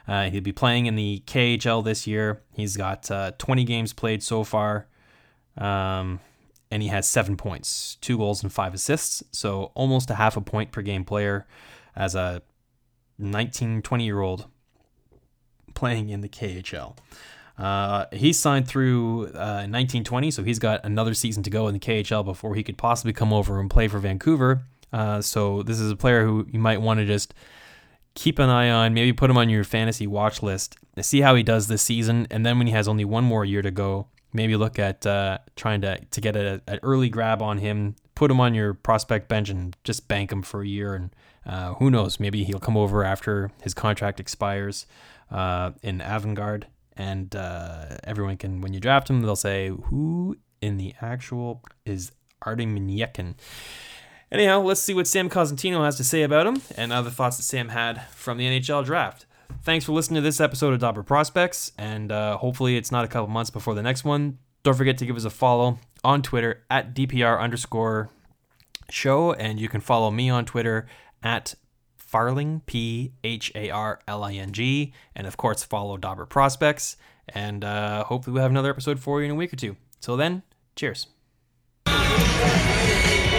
Uh, 0.08 0.30
he'll 0.30 0.42
be 0.42 0.52
playing 0.52 0.86
in 0.86 0.96
the 0.96 1.24
KHL 1.26 1.84
this 1.84 2.06
year. 2.06 2.42
He's 2.52 2.78
got 2.78 3.10
uh, 3.10 3.32
20 3.38 3.64
games 3.64 3.92
played 3.92 4.22
so 4.22 4.44
far, 4.44 4.88
um, 5.58 6.20
and 6.70 6.84
he 6.84 6.90
has 6.90 7.08
seven 7.08 7.38
points, 7.38 7.98
two 8.02 8.18
goals, 8.18 8.44
and 8.44 8.54
five 8.54 8.74
assists. 8.74 9.24
So 9.32 9.72
almost 9.74 10.12
a 10.12 10.16
half 10.16 10.38
a 10.38 10.42
point 10.42 10.72
per 10.72 10.82
game 10.82 11.06
player 11.06 11.48
as 11.96 12.14
a 12.14 12.44
19, 13.18 13.82
20 13.82 14.06
year 14.06 14.22
old 14.22 14.48
playing 15.76 16.10
in 16.10 16.22
the 16.22 16.30
KHL. 16.30 16.96
Uh, 17.58 18.06
he 18.12 18.34
signed 18.34 18.68
through 18.68 19.28
uh, 19.28 19.64
1920, 19.68 20.32
so 20.32 20.44
he's 20.44 20.60
got 20.60 20.84
another 20.84 21.14
season 21.14 21.44
to 21.44 21.50
go 21.50 21.68
in 21.68 21.74
the 21.74 21.80
KHL 21.80 22.26
before 22.26 22.56
he 22.56 22.64
could 22.64 22.78
possibly 22.78 23.14
come 23.14 23.32
over 23.32 23.60
and 23.60 23.70
play 23.70 23.88
for 23.88 24.00
Vancouver. 24.00 24.64
Uh, 24.92 25.22
so 25.22 25.64
this 25.64 25.80
is 25.80 25.92
a 25.92 25.96
player 25.96 26.26
who 26.26 26.46
you 26.52 26.60
might 26.60 26.82
want 26.82 27.00
to 27.00 27.06
just 27.06 27.34
keep 28.14 28.40
an 28.40 28.50
eye 28.50 28.70
on, 28.70 28.94
maybe 28.94 29.14
put 29.14 29.30
him 29.30 29.38
on 29.38 29.50
your 29.50 29.64
fantasy 29.64 30.08
watch 30.08 30.42
list, 30.42 30.78
see 31.02 31.22
how 31.22 31.36
he 31.36 31.44
does 31.44 31.68
this 31.68 31.82
season, 31.82 32.28
and 32.30 32.46
then 32.46 32.58
when 32.58 32.68
he 32.68 32.74
has 32.74 32.88
only 32.88 33.06
one 33.06 33.24
more 33.24 33.46
year 33.46 33.62
to 33.62 33.72
go, 33.72 34.08
maybe 34.34 34.56
look 34.56 34.78
at 34.78 35.06
uh, 35.06 35.38
trying 35.56 35.82
to 35.82 35.98
to 36.12 36.22
get 36.22 36.36
an 36.36 36.62
early 36.84 37.10
grab 37.10 37.42
on 37.42 37.58
him, 37.58 37.96
put 38.16 38.30
him 38.30 38.40
on 38.40 38.54
your 38.54 38.74
prospect 38.74 39.28
bench, 39.28 39.50
and 39.50 39.76
just 39.84 40.08
bank 40.08 40.32
him 40.32 40.42
for 40.42 40.62
a 40.62 40.68
year. 40.68 40.94
And 40.94 41.16
uh, 41.46 41.74
who 41.76 41.90
knows, 41.90 42.20
maybe 42.20 42.44
he'll 42.44 42.60
come 42.60 42.78
over 42.78 43.04
after 43.04 43.52
his 43.62 43.74
contract 43.74 44.20
expires 44.20 44.86
uh, 45.32 45.72
in 45.82 46.00
Avangard 46.00 46.64
and 46.98 47.36
uh, 47.36 47.98
everyone 48.04 48.38
can 48.38 48.62
when 48.62 48.74
you 48.74 48.80
draft 48.80 49.10
him 49.10 49.22
they'll 49.22 49.36
say 49.36 49.70
who 49.86 50.38
in 50.62 50.78
the 50.78 50.94
actual 51.02 51.62
is 51.86 52.12
Artem 52.42 52.78
Manukyan. 52.78 53.36
Anyhow, 54.32 54.62
let's 54.62 54.82
see 54.82 54.94
what 54.94 55.08
Sam 55.08 55.30
Cosentino 55.30 55.84
has 55.86 55.98
to 55.98 56.04
say 56.04 56.24
about 56.24 56.48
him 56.48 56.62
and 56.76 56.92
other 56.92 57.10
thoughts 57.10 57.38
that 57.38 57.44
Sam 57.44 57.70
had 57.70 58.06
from 58.10 58.38
the 58.38 58.46
NHL 58.46 58.84
draft. 58.84 59.26
Thanks 59.64 59.86
for 59.86 59.94
listening 59.94 60.16
to 60.16 60.22
this 60.22 60.42
episode 60.42 60.74
of 60.74 60.80
Dobber 60.80 61.04
Prospects, 61.04 61.72
and 61.78 62.12
uh, 62.12 62.38
hopefully 62.38 62.78
it's 62.78 62.92
not 62.92 63.06
a 63.06 63.08
couple 63.08 63.28
months 63.28 63.52
before 63.52 63.76
the 63.76 63.84
next 63.84 64.04
one. 64.04 64.40
Don't 64.64 64.76
forget 64.76 64.98
to 64.98 65.06
give 65.06 65.16
us 65.16 65.26
a 65.26 65.30
follow 65.30 65.78
on 66.04 66.22
Twitter 66.22 66.64
at 66.70 66.96
DPR 66.96 67.40
underscore 67.40 68.10
show, 68.90 69.34
and 69.34 69.60
you 69.60 69.70
can 69.70 69.82
follow 69.82 70.10
me 70.10 70.30
on 70.30 70.46
Twitter 70.46 70.88
at 71.22 71.56
Pharling, 72.16 72.66
P 72.66 73.12
H 73.26 73.52
A 73.56 73.70
R 73.70 74.00
L 74.08 74.24
I 74.24 74.34
N 74.34 74.54
G, 74.54 74.94
and 75.16 75.28
of 75.28 75.36
course, 75.36 75.66
follow 75.66 75.98
Dobber 75.98 76.26
Prospects. 76.26 76.96
And 77.28 77.66
uh, 77.66 78.06
hopefully, 78.06 78.36
we'll 78.36 78.44
have 78.44 78.52
another 78.52 78.70
episode 78.70 79.02
for 79.02 79.20
you 79.20 79.26
in 79.26 79.32
a 79.32 79.36
week 79.36 79.52
or 79.52 79.58
two. 79.58 79.76
Till 80.00 80.16
then, 80.16 80.44
cheers. 80.78 81.08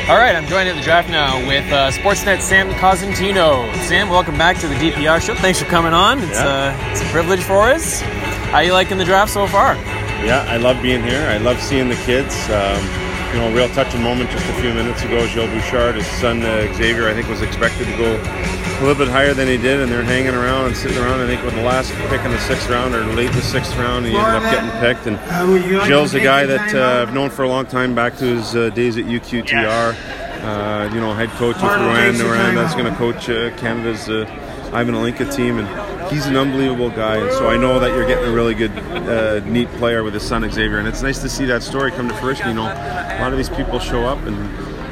All 0.08 0.16
right, 0.16 0.36
I'm 0.36 0.46
joined 0.46 0.68
at 0.68 0.76
the 0.76 0.82
draft 0.82 1.08
now 1.08 1.38
with 1.48 1.64
uh, 1.72 1.90
Sportsnet 1.90 2.42
Sam 2.42 2.70
Cosentino. 2.72 3.74
Sam, 3.86 4.10
welcome 4.10 4.36
back 4.36 4.58
to 4.58 4.68
the 4.68 4.74
DPR 4.74 5.20
show. 5.22 5.34
Thanks 5.34 5.58
for 5.58 5.64
coming 5.64 5.94
on. 5.94 6.18
It's, 6.20 6.38
yeah. 6.38 6.76
uh, 6.78 6.90
it's 6.90 7.00
a 7.00 7.06
privilege 7.06 7.40
for 7.40 7.70
us. 7.70 8.02
How 8.50 8.60
you 8.60 8.72
liking 8.74 8.98
the 8.98 9.04
draft 9.04 9.32
so 9.32 9.46
far? 9.46 9.74
Yeah, 10.22 10.44
I 10.48 10.58
love 10.58 10.82
being 10.82 11.02
here. 11.02 11.26
I 11.28 11.38
love 11.38 11.60
seeing 11.62 11.88
the 11.88 11.96
kids. 11.96 12.34
Um, 12.50 13.05
you 13.32 13.40
know, 13.40 13.48
a 13.48 13.54
real 13.54 13.68
touching 13.70 14.02
moment 14.02 14.30
just 14.30 14.48
a 14.48 14.52
few 14.54 14.72
minutes 14.72 15.02
ago. 15.02 15.26
Gilles 15.26 15.48
Bouchard, 15.48 15.96
his 15.96 16.06
son 16.06 16.42
uh, 16.42 16.72
Xavier, 16.74 17.08
I 17.08 17.14
think 17.14 17.28
was 17.28 17.42
expected 17.42 17.86
to 17.86 17.96
go 17.96 18.16
a 18.16 18.80
little 18.80 18.94
bit 18.94 19.08
higher 19.08 19.34
than 19.34 19.48
he 19.48 19.56
did, 19.56 19.80
and 19.80 19.90
they're 19.90 20.02
hanging 20.04 20.34
around 20.34 20.66
and 20.66 20.76
sitting 20.76 20.98
around. 20.98 21.20
I 21.20 21.26
think 21.26 21.42
with 21.44 21.54
the 21.54 21.62
last 21.62 21.92
pick 22.08 22.20
in 22.22 22.30
the 22.30 22.38
sixth 22.38 22.68
round 22.68 22.94
or 22.94 23.04
late 23.14 23.30
in 23.30 23.36
the 23.36 23.42
sixth 23.42 23.76
round, 23.76 24.06
he 24.06 24.16
ended 24.16 24.34
up 24.34 24.42
getting 24.42 24.70
picked. 24.80 25.06
And 25.06 25.86
Gilles, 25.86 26.14
a 26.14 26.20
guy 26.20 26.46
that 26.46 26.74
uh, 26.74 27.02
I've 27.02 27.14
known 27.14 27.30
for 27.30 27.42
a 27.42 27.48
long 27.48 27.66
time, 27.66 27.94
back 27.94 28.16
to 28.18 28.24
his 28.24 28.54
uh, 28.54 28.70
days 28.70 28.96
at 28.98 29.04
UQTR. 29.04 29.96
Uh, 30.36 30.94
you 30.94 31.00
know, 31.00 31.12
head 31.12 31.30
coach 31.30 31.56
with 31.56 31.64
Rouen. 31.64 32.18
Rouen 32.18 32.54
that's 32.54 32.74
going 32.74 32.90
to 32.90 32.96
coach 32.96 33.28
uh, 33.28 33.50
Canada's 33.56 34.08
uh, 34.72 34.76
Ivan 34.76 34.94
Hlinka 34.94 35.34
team, 35.34 35.58
and 35.58 36.12
he's 36.12 36.26
an 36.26 36.36
unbelievable 36.36 36.90
guy. 36.90 37.16
And 37.16 37.32
so 37.32 37.48
I 37.48 37.56
know 37.56 37.78
that 37.78 37.90
you're 37.90 38.06
getting 38.06 38.28
a 38.28 38.32
really 38.32 38.54
good, 38.54 38.70
uh, 38.70 39.40
neat 39.40 39.68
player 39.72 40.02
with 40.02 40.14
his 40.14 40.22
son 40.22 40.48
Xavier, 40.50 40.78
and 40.78 40.88
it's 40.88 41.02
nice 41.02 41.20
to 41.22 41.28
see 41.28 41.44
that 41.46 41.62
story 41.62 41.90
come 41.90 42.08
to 42.08 42.14
fruition. 42.16 42.48
You 42.48 42.54
know, 42.54 42.66
a 42.66 43.18
lot 43.20 43.32
of 43.32 43.38
these 43.38 43.50
people 43.50 43.78
show 43.78 44.04
up 44.04 44.18
and 44.26 44.36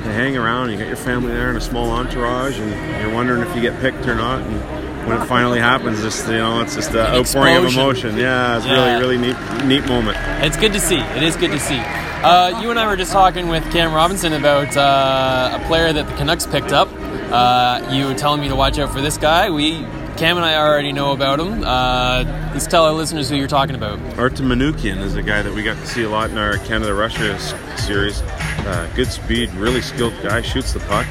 they 0.05 0.13
hang 0.13 0.37
around. 0.37 0.71
You 0.71 0.79
got 0.79 0.87
your 0.87 0.97
family 0.97 1.33
there 1.33 1.49
and 1.49 1.59
a 1.59 1.61
small 1.61 1.91
entourage, 1.91 2.59
and 2.59 3.03
you're 3.03 3.15
wondering 3.15 3.43
if 3.43 3.55
you 3.55 3.63
get 3.63 3.81
picked 3.81 4.07
or 4.07 4.15
not. 4.15 4.43
And 4.43 4.85
when 5.09 5.21
it 5.21 5.27
finally 5.27 5.61
happens, 5.61 6.03
just 6.03 6.27
you 6.27 6.35
know, 6.35 6.61
it's 6.61 6.75
just 6.75 6.91
an 6.91 6.99
outpouring 6.99 7.57
of 7.57 7.65
emotion. 7.73 8.17
Yeah, 8.17 8.57
it's 8.57 8.67
yeah. 8.67 8.99
really, 8.99 9.17
really 9.17 9.35
neat, 9.35 9.65
neat 9.65 9.87
moment. 9.89 10.17
It's 10.45 10.57
good 10.57 10.73
to 10.73 10.81
see. 10.81 10.99
It 10.99 11.23
is 11.23 11.37
good 11.37 11.51
to 11.51 11.61
see. 11.61 11.79
Uh, 11.79 12.61
you 12.63 12.71
and 12.71 12.79
I 12.79 12.87
were 12.87 12.97
just 12.97 13.13
talking 13.13 13.49
with 13.49 13.71
Cam 13.71 13.93
Robinson 13.93 14.33
about 14.33 14.75
uh, 14.77 15.59
a 15.61 15.67
player 15.67 15.93
that 15.93 16.07
the 16.07 16.15
Canucks 16.15 16.47
picked 16.47 16.73
up. 16.73 16.89
Uh, 17.35 17.91
you 17.91 18.07
were 18.07 18.15
telling 18.15 18.41
me 18.41 18.49
to 18.49 18.55
watch 18.55 18.79
out 18.79 18.93
for 18.93 19.01
this 19.01 19.19
guy. 19.19 19.51
We 19.51 19.85
Cam 20.17 20.37
and 20.37 20.47
I 20.47 20.55
already 20.55 20.93
know 20.93 21.11
about 21.11 21.41
him. 21.41 21.65
Uh, 21.65 22.23
let's 22.53 22.69
tell 22.69 22.85
our 22.85 22.93
listeners 22.93 23.29
who 23.29 23.35
you're 23.35 23.49
talking 23.49 23.75
about. 23.75 23.99
Artem 24.17 24.47
Manukyan 24.47 24.99
is 24.99 25.17
a 25.17 25.23
guy 25.23 25.43
that 25.43 25.53
we 25.53 25.65
got 25.65 25.77
to 25.77 25.87
see 25.89 26.05
a 26.05 26.09
lot 26.09 26.31
in 26.31 26.39
our 26.39 26.59
Canada 26.59 26.95
Russia 26.95 27.37
series. 27.77 28.23
Uh, 28.23 28.89
good 28.95 29.09
speed, 29.09 29.53
really 29.55 29.83
skilled 29.83 30.15
guy, 30.23 30.41
shoots 30.41 30.73
the 30.73 30.79
puck. 30.81 31.07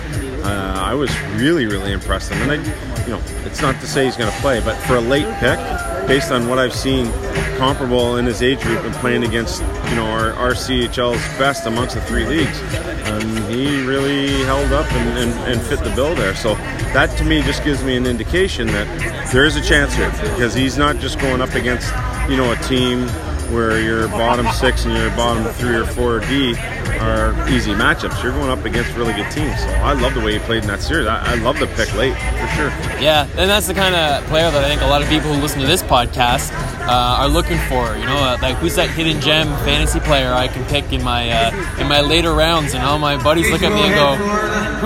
Uh, 0.45 0.75
I 0.79 0.93
was 0.93 1.11
really, 1.33 1.65
really 1.65 1.91
impressed. 1.91 2.31
And 2.31 2.49
I, 2.49 2.55
you 3.03 3.09
know, 3.09 3.21
it's 3.45 3.61
not 3.61 3.79
to 3.81 3.87
say 3.87 4.05
he's 4.05 4.15
going 4.15 4.31
to 4.31 4.39
play, 4.39 4.61
but 4.61 4.75
for 4.83 4.95
a 4.95 5.01
late 5.01 5.27
pick, 5.39 5.59
based 6.07 6.31
on 6.31 6.47
what 6.47 6.59
I've 6.59 6.73
seen, 6.73 7.11
comparable 7.57 8.17
in 8.17 8.25
his 8.25 8.41
age 8.41 8.61
group 8.61 8.83
and 8.83 8.93
playing 8.95 9.23
against, 9.23 9.61
you 9.61 9.95
know, 9.95 10.05
our, 10.05 10.33
our 10.33 10.51
CHL's 10.51 11.21
best 11.37 11.65
amongst 11.65 11.95
the 11.95 12.01
three 12.01 12.25
leagues, 12.25 12.59
um, 13.05 13.35
he 13.49 13.83
really 13.85 14.27
held 14.43 14.71
up 14.73 14.91
and, 14.91 15.17
and, 15.17 15.31
and 15.51 15.61
fit 15.61 15.79
the 15.83 15.93
bill 15.95 16.15
there. 16.15 16.35
So 16.35 16.55
that 16.93 17.15
to 17.17 17.23
me 17.23 17.41
just 17.41 17.63
gives 17.63 17.83
me 17.83 17.95
an 17.95 18.05
indication 18.05 18.67
that 18.67 19.31
there 19.31 19.45
is 19.45 19.55
a 19.55 19.61
chance 19.61 19.95
here 19.95 20.11
because 20.11 20.53
he's 20.53 20.77
not 20.77 20.97
just 20.97 21.19
going 21.19 21.41
up 21.41 21.53
against, 21.55 21.91
you 22.29 22.37
know, 22.37 22.51
a 22.51 22.55
team 22.57 23.07
where 23.51 23.81
your 23.81 24.07
bottom 24.07 24.47
six 24.53 24.85
and 24.85 24.93
your 24.95 25.09
bottom 25.11 25.51
three 25.53 25.75
or 25.75 25.85
four 25.85 26.19
D 26.19 26.55
are 26.99 27.33
easy 27.49 27.71
matchups. 27.71 28.23
You're 28.23 28.31
going 28.31 28.49
up 28.49 28.65
against 28.65 28.95
really 28.95 29.13
good 29.13 29.29
teams. 29.31 29.59
So 29.59 29.67
I 29.67 29.93
love 29.93 30.13
the 30.13 30.21
way 30.21 30.33
he 30.33 30.39
played 30.39 30.63
in 30.63 30.67
that 30.69 30.81
series. 30.81 31.07
I, 31.07 31.33
I 31.33 31.35
love 31.35 31.59
the 31.59 31.67
pick 31.67 31.93
late 31.95 32.13
for 32.13 32.47
sure. 32.55 32.69
Yeah, 33.01 33.27
and 33.37 33.49
that's 33.49 33.67
the 33.67 33.73
kind 33.73 33.95
of 33.95 34.23
player 34.25 34.49
that 34.49 34.63
I 34.63 34.67
think 34.67 34.81
a 34.81 34.87
lot 34.87 35.01
of 35.01 35.09
people 35.09 35.33
who 35.33 35.41
listen 35.41 35.59
to 35.61 35.67
this 35.67 35.83
podcast 35.83 36.51
uh, 36.87 37.21
are 37.21 37.27
looking 37.27 37.57
for. 37.69 37.97
You 37.97 38.05
know, 38.05 38.17
uh, 38.17 38.37
like 38.41 38.57
who's 38.57 38.75
that 38.75 38.89
hidden 38.89 39.19
gem 39.21 39.47
fantasy 39.65 39.99
player 39.99 40.33
I 40.33 40.47
can 40.47 40.65
pick 40.65 40.91
in 40.93 41.03
my 41.03 41.29
uh, 41.29 41.79
in 41.79 41.87
my 41.87 42.01
later 42.01 42.33
rounds, 42.33 42.73
and 42.73 42.83
all 42.83 42.99
my 42.99 43.21
buddies 43.21 43.49
look 43.51 43.63
at 43.63 43.71
me 43.73 43.81
and 43.81 43.95
go, 43.95 44.15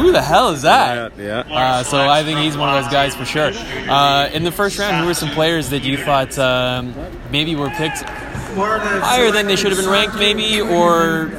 "Who 0.01 0.11
the 0.11 0.21
hell 0.21 0.49
is 0.49 0.63
that?" 0.63 1.17
Yeah. 1.17 1.43
yeah. 1.47 1.55
Uh, 1.55 1.83
so 1.83 1.97
I 1.97 2.23
think 2.23 2.39
he's 2.39 2.57
one 2.57 2.69
of 2.75 2.83
those 2.83 2.91
guys 2.91 3.15
for 3.15 3.25
sure. 3.25 3.51
Uh, 3.89 4.29
in 4.33 4.43
the 4.43 4.51
first 4.51 4.79
round, 4.79 4.97
who 5.01 5.07
were 5.07 5.13
some 5.13 5.29
players 5.29 5.69
that 5.69 5.83
you 5.83 5.97
thought 5.97 6.37
um, 6.39 6.95
maybe 7.31 7.55
were 7.55 7.69
picked 7.69 8.03
higher 8.57 9.31
than 9.31 9.47
they 9.47 9.55
should 9.55 9.71
have 9.71 9.79
been 9.81 9.89
ranked, 9.89 10.15
maybe, 10.15 10.59
or 10.61 11.29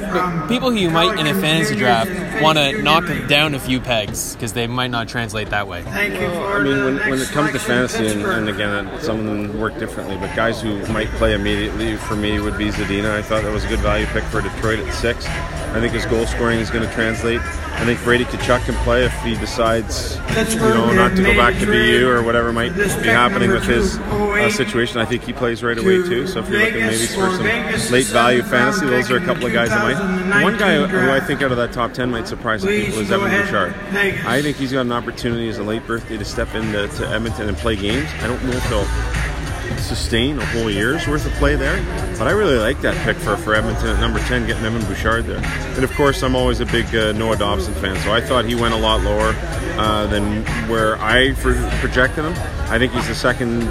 people 0.47 0.71
who 0.71 0.77
you 0.77 0.89
might 0.89 1.19
in 1.19 1.27
a 1.27 1.39
fantasy 1.39 1.75
draft 1.75 2.09
want 2.41 2.57
to 2.57 2.81
knock 2.81 3.05
down 3.27 3.53
a 3.53 3.59
few 3.59 3.79
pegs 3.79 4.33
because 4.35 4.53
they 4.53 4.67
might 4.67 4.91
not 4.91 5.07
translate 5.07 5.49
that 5.49 5.67
way. 5.67 5.83
Well, 5.83 6.47
I 6.47 6.63
mean, 6.63 6.83
when, 6.85 6.95
when 7.09 7.19
it 7.19 7.27
comes 7.29 7.51
to 7.51 7.59
fantasy, 7.59 8.07
and, 8.07 8.23
and 8.23 8.49
again, 8.49 8.89
some 9.01 9.19
of 9.19 9.25
them 9.25 9.59
work 9.59 9.77
differently, 9.77 10.17
but 10.17 10.33
guys 10.35 10.61
who 10.61 10.85
might 10.87 11.09
play 11.11 11.33
immediately 11.33 11.97
for 11.97 12.15
me 12.15 12.39
would 12.39 12.57
be 12.57 12.69
Zadina. 12.69 13.11
I 13.11 13.21
thought 13.21 13.43
that 13.43 13.53
was 13.53 13.65
a 13.65 13.67
good 13.67 13.79
value 13.79 14.05
pick 14.07 14.23
for 14.25 14.41
Detroit 14.41 14.79
at 14.79 14.93
six. 14.93 15.25
I 15.27 15.79
think 15.79 15.93
his 15.93 16.05
goal 16.05 16.25
scoring 16.25 16.59
is 16.59 16.71
going 16.71 16.87
to 16.87 16.93
translate. 16.95 17.41
I 17.41 17.85
think 17.85 18.03
Brady 18.03 18.25
Tkachuk 18.25 18.65
can 18.65 18.75
play 18.83 19.05
if 19.05 19.13
he 19.21 19.35
decides, 19.35 20.15
you 20.53 20.59
know, 20.59 20.91
not 20.93 21.15
to 21.15 21.23
go 21.23 21.33
back 21.35 21.57
to 21.59 21.65
BU 21.65 22.07
or 22.09 22.23
whatever 22.23 22.51
might 22.51 22.75
be 22.75 22.81
happening 23.07 23.51
with 23.51 23.63
his 23.63 23.97
uh, 23.99 24.49
situation. 24.49 24.99
I 24.99 25.05
think 25.05 25.23
he 25.23 25.31
plays 25.31 25.63
right 25.63 25.77
away 25.77 25.97
too. 26.03 26.27
So 26.27 26.39
if 26.39 26.49
you're 26.49 26.59
looking 26.59 26.81
maybe 26.81 27.07
for 27.15 27.29
some 27.31 27.91
late 27.91 28.05
value 28.07 28.43
fantasy, 28.43 28.85
those 28.85 29.09
are 29.11 29.17
a 29.17 29.25
couple 29.25 29.45
of 29.45 29.53
guys 29.53 29.69
that 29.69 29.83
might. 29.83 30.43
One 30.43 30.57
guy 30.57 30.85
who 30.85 31.11
I 31.11 31.19
think 31.19 31.41
out 31.41 31.51
of 31.51 31.57
that 31.57 31.71
top 31.73 31.93
ten 31.93 32.11
might 32.11 32.27
surprise 32.27 32.61
some 32.61 32.69
people 32.69 32.99
is 32.99 33.11
Evan 33.11 33.29
Bouchard. 33.29 33.73
I 34.25 34.41
think 34.41 34.57
he's 34.57 34.71
got 34.71 34.81
an 34.81 34.91
opportunity 34.91 35.49
as 35.49 35.57
a 35.57 35.63
late 35.63 35.85
birthday 35.85 36.17
to 36.17 36.25
step 36.25 36.53
into 36.55 37.07
Edmonton 37.07 37.47
and 37.47 37.57
play 37.57 37.75
games. 37.75 38.09
I 38.21 38.27
don't 38.27 38.43
know 38.45 38.51
if 38.51 38.65
he'll 38.67 38.85
sustain 39.79 40.39
a 40.39 40.45
whole 40.45 40.69
year's 40.69 41.07
worth 41.07 41.25
of 41.25 41.31
play 41.33 41.55
there. 41.55 41.77
But 42.17 42.27
I 42.27 42.31
really 42.31 42.57
like 42.57 42.81
that 42.81 42.95
pick 43.05 43.17
for, 43.17 43.37
for 43.37 43.55
Edmonton 43.55 43.87
at 43.87 43.99
number 43.99 44.19
10, 44.19 44.47
getting 44.47 44.63
Evan 44.63 44.85
Bouchard 44.85 45.25
there. 45.25 45.41
And 45.75 45.83
of 45.83 45.91
course, 45.93 46.23
I'm 46.23 46.35
always 46.35 46.59
a 46.59 46.65
big 46.65 46.93
uh, 46.95 47.11
Noah 47.13 47.37
Dobson 47.37 47.73
fan, 47.75 47.95
so 48.03 48.13
I 48.13 48.21
thought 48.21 48.45
he 48.45 48.55
went 48.55 48.73
a 48.73 48.77
lot 48.77 49.01
lower 49.01 49.33
uh, 49.77 50.07
than 50.07 50.43
where 50.69 50.97
I 50.97 51.33
projected 51.33 52.25
him. 52.25 52.33
I 52.71 52.77
think 52.77 52.93
he's 52.93 53.07
the 53.07 53.15
second, 53.15 53.61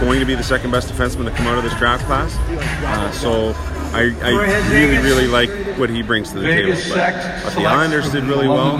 going 0.00 0.20
to 0.20 0.26
be 0.26 0.34
the 0.34 0.42
second 0.42 0.70
best 0.70 0.92
defenseman 0.92 1.24
to 1.26 1.30
come 1.32 1.46
out 1.46 1.58
of 1.58 1.64
this 1.64 1.74
draft 1.74 2.04
class. 2.06 2.34
Uh, 2.84 3.10
so 3.12 3.54
I, 3.92 4.14
I, 4.22 4.70
really, 4.72 4.98
really 4.98 5.26
like 5.26 5.50
what 5.78 5.90
he 5.90 6.02
brings 6.02 6.32
to 6.32 6.40
the 6.40 6.46
table. 6.46 6.72
But, 6.88 7.44
but 7.44 7.54
the 7.54 7.66
Islanders 7.66 8.10
did 8.10 8.24
really 8.24 8.48
well. 8.48 8.76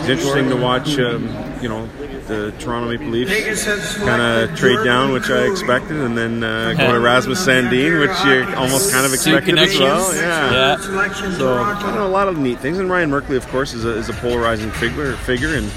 It's 0.00 0.08
interesting 0.08 0.48
to 0.50 0.56
watch, 0.56 0.98
um, 0.98 1.28
you 1.60 1.68
know, 1.68 1.88
the 2.30 2.54
Toronto 2.58 2.88
Maple 2.88 3.08
Leafs 3.08 3.98
kind 3.98 4.22
of 4.22 4.56
trade 4.56 4.82
down, 4.84 5.12
which 5.12 5.28
I 5.28 5.50
expected, 5.50 5.96
and 5.96 6.16
then 6.16 6.42
uh, 6.42 6.72
go 6.78 6.92
to 6.92 7.00
Rasmus 7.00 7.44
Sandin, 7.44 8.00
which 8.00 8.16
you 8.24 8.56
almost 8.56 8.92
kind 8.92 9.04
of 9.04 9.12
expected 9.12 9.58
as 9.58 9.78
well. 9.78 10.14
Yeah. 10.14 10.52
yeah. 10.52 10.76
So 11.36 11.58
you 11.86 11.94
know, 11.94 12.06
a 12.06 12.08
lot 12.08 12.28
of 12.28 12.38
neat 12.38 12.60
things. 12.60 12.78
And 12.78 12.88
Ryan 12.88 13.10
Merkley, 13.10 13.36
of 13.36 13.46
course, 13.48 13.74
is 13.74 13.84
a, 13.84 13.90
is 13.96 14.08
a 14.08 14.14
polarizing 14.14 14.70
figure, 14.70 15.16
figure, 15.16 15.54
and 15.54 15.70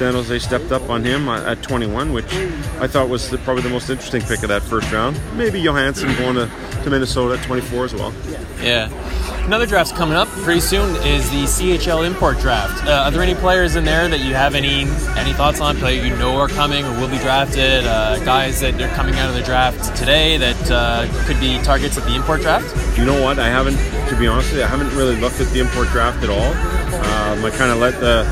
San 0.00 0.14
Jose 0.14 0.38
stepped 0.38 0.72
up 0.72 0.88
on 0.88 1.04
him 1.04 1.28
at 1.28 1.62
21, 1.62 2.14
which 2.14 2.32
I 2.80 2.86
thought 2.86 3.10
was 3.10 3.28
the, 3.28 3.36
probably 3.36 3.64
the 3.64 3.68
most 3.68 3.90
interesting 3.90 4.22
pick 4.22 4.42
of 4.42 4.48
that 4.48 4.62
first 4.62 4.90
round. 4.90 5.20
Maybe 5.36 5.60
Johansson 5.60 6.16
going 6.16 6.36
to, 6.36 6.50
to 6.84 6.88
Minnesota 6.88 7.38
at 7.38 7.44
24 7.44 7.84
as 7.84 7.94
well. 7.94 8.14
Yeah. 8.62 8.88
Another 9.44 9.66
draft's 9.66 9.92
coming 9.92 10.16
up 10.16 10.26
pretty 10.28 10.62
soon 10.62 10.96
is 11.04 11.28
the 11.28 11.42
CHL 11.42 12.06
import 12.06 12.38
draft. 12.38 12.82
Uh, 12.86 13.02
are 13.04 13.10
there 13.10 13.20
any 13.20 13.34
players 13.34 13.76
in 13.76 13.84
there 13.84 14.08
that 14.08 14.20
you 14.20 14.32
have 14.32 14.54
any 14.54 14.84
any 15.18 15.34
thoughts 15.34 15.60
on? 15.60 15.76
Players 15.76 16.08
you 16.08 16.16
know 16.16 16.34
are 16.38 16.48
coming 16.48 16.82
or 16.86 16.98
will 16.98 17.08
be 17.08 17.18
drafted? 17.18 17.84
Uh, 17.84 18.24
guys 18.24 18.58
that 18.60 18.80
are 18.80 18.94
coming 18.94 19.16
out 19.16 19.28
of 19.28 19.34
the 19.34 19.42
draft 19.42 19.94
today 19.94 20.38
that 20.38 20.70
uh, 20.70 21.06
could 21.26 21.38
be 21.40 21.58
targets 21.58 21.98
at 21.98 22.04
the 22.04 22.14
import 22.14 22.40
draft? 22.40 22.74
You 22.96 23.04
know 23.04 23.22
what? 23.22 23.38
I 23.38 23.48
haven't, 23.48 23.76
to 24.08 24.16
be 24.18 24.26
honest 24.26 24.48
with 24.48 24.60
you, 24.60 24.64
I 24.64 24.68
haven't 24.68 24.96
really 24.96 25.20
looked 25.20 25.42
at 25.42 25.52
the 25.52 25.60
import 25.60 25.88
draft 25.88 26.24
at 26.24 26.30
all. 26.30 26.54
Um, 26.54 27.44
I 27.44 27.50
kind 27.50 27.70
of 27.70 27.76
let 27.76 28.00
the 28.00 28.24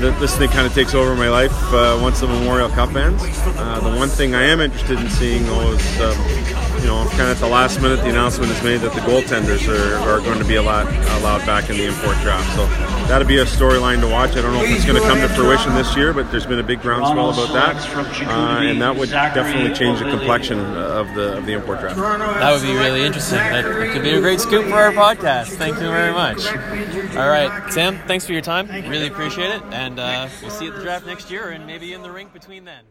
this 0.00 0.36
thing 0.36 0.50
kind 0.50 0.66
of 0.66 0.74
takes 0.74 0.94
over 0.94 1.14
my 1.14 1.28
life 1.28 1.52
uh, 1.72 1.98
once 2.00 2.20
the 2.20 2.26
Memorial 2.26 2.68
Cup 2.68 2.94
ends. 2.94 3.22
Uh, 3.22 3.80
the 3.80 3.96
one 3.96 4.08
thing 4.08 4.34
I 4.34 4.42
am 4.42 4.60
interested 4.60 4.98
in 4.98 5.08
seeing, 5.10 5.44
though, 5.44 5.72
is 5.72 6.00
um, 6.00 6.43
you 6.84 6.90
know, 6.90 7.08
kind 7.16 7.22
of 7.22 7.30
at 7.30 7.38
the 7.38 7.48
last 7.48 7.80
minute, 7.80 7.96
the 8.02 8.10
announcement 8.10 8.52
is 8.52 8.62
made 8.62 8.82
that 8.82 8.92
the 8.92 9.00
goaltenders 9.00 9.66
are, 9.72 9.94
are 10.06 10.20
going 10.20 10.38
to 10.38 10.44
be 10.44 10.56
allowed, 10.56 10.86
allowed 11.18 11.46
back 11.46 11.70
in 11.70 11.78
the 11.78 11.86
import 11.86 12.14
draft. 12.20 12.44
So 12.54 12.66
that'll 13.08 13.26
be 13.26 13.38
a 13.38 13.46
storyline 13.46 14.02
to 14.02 14.06
watch. 14.06 14.32
I 14.32 14.42
don't 14.42 14.52
know 14.52 14.62
if 14.62 14.70
it's 14.70 14.84
going 14.84 15.00
to 15.00 15.08
come 15.08 15.18
to 15.18 15.28
fruition 15.30 15.74
this 15.74 15.96
year, 15.96 16.12
but 16.12 16.30
there's 16.30 16.44
been 16.44 16.58
a 16.58 16.62
big 16.62 16.82
groundswell 16.82 17.30
about 17.30 17.54
that, 17.54 17.76
uh, 18.28 18.60
and 18.60 18.82
that 18.82 18.94
would 18.94 19.08
definitely 19.08 19.74
change 19.74 20.00
the 20.00 20.10
complexion 20.10 20.58
of 20.60 21.14
the 21.14 21.38
of 21.38 21.46
the 21.46 21.54
import 21.54 21.80
draft. 21.80 21.96
That 21.96 22.52
would 22.52 22.60
be 22.60 22.74
really 22.74 23.02
interesting. 23.02 23.38
That 23.38 23.64
could 23.94 24.02
be 24.02 24.10
a 24.10 24.20
great 24.20 24.40
scoop 24.40 24.66
for 24.66 24.74
our 24.74 24.92
podcast. 24.92 25.56
Thank 25.56 25.76
you 25.76 25.88
very 25.88 26.12
much. 26.12 26.46
All 27.16 27.30
right, 27.30 27.72
Sam, 27.72 27.98
thanks 28.06 28.26
for 28.26 28.32
your 28.32 28.42
time. 28.42 28.68
Really 28.68 29.06
appreciate 29.06 29.48
it, 29.48 29.62
and 29.70 29.98
uh, 29.98 30.28
we'll 30.42 30.50
see 30.50 30.66
you 30.66 30.72
at 30.72 30.76
the 30.76 30.84
draft 30.84 31.06
next 31.06 31.30
year, 31.30 31.48
and 31.48 31.66
maybe 31.66 31.94
in 31.94 32.02
the 32.02 32.10
rink 32.10 32.34
between 32.34 32.66
then. 32.66 32.84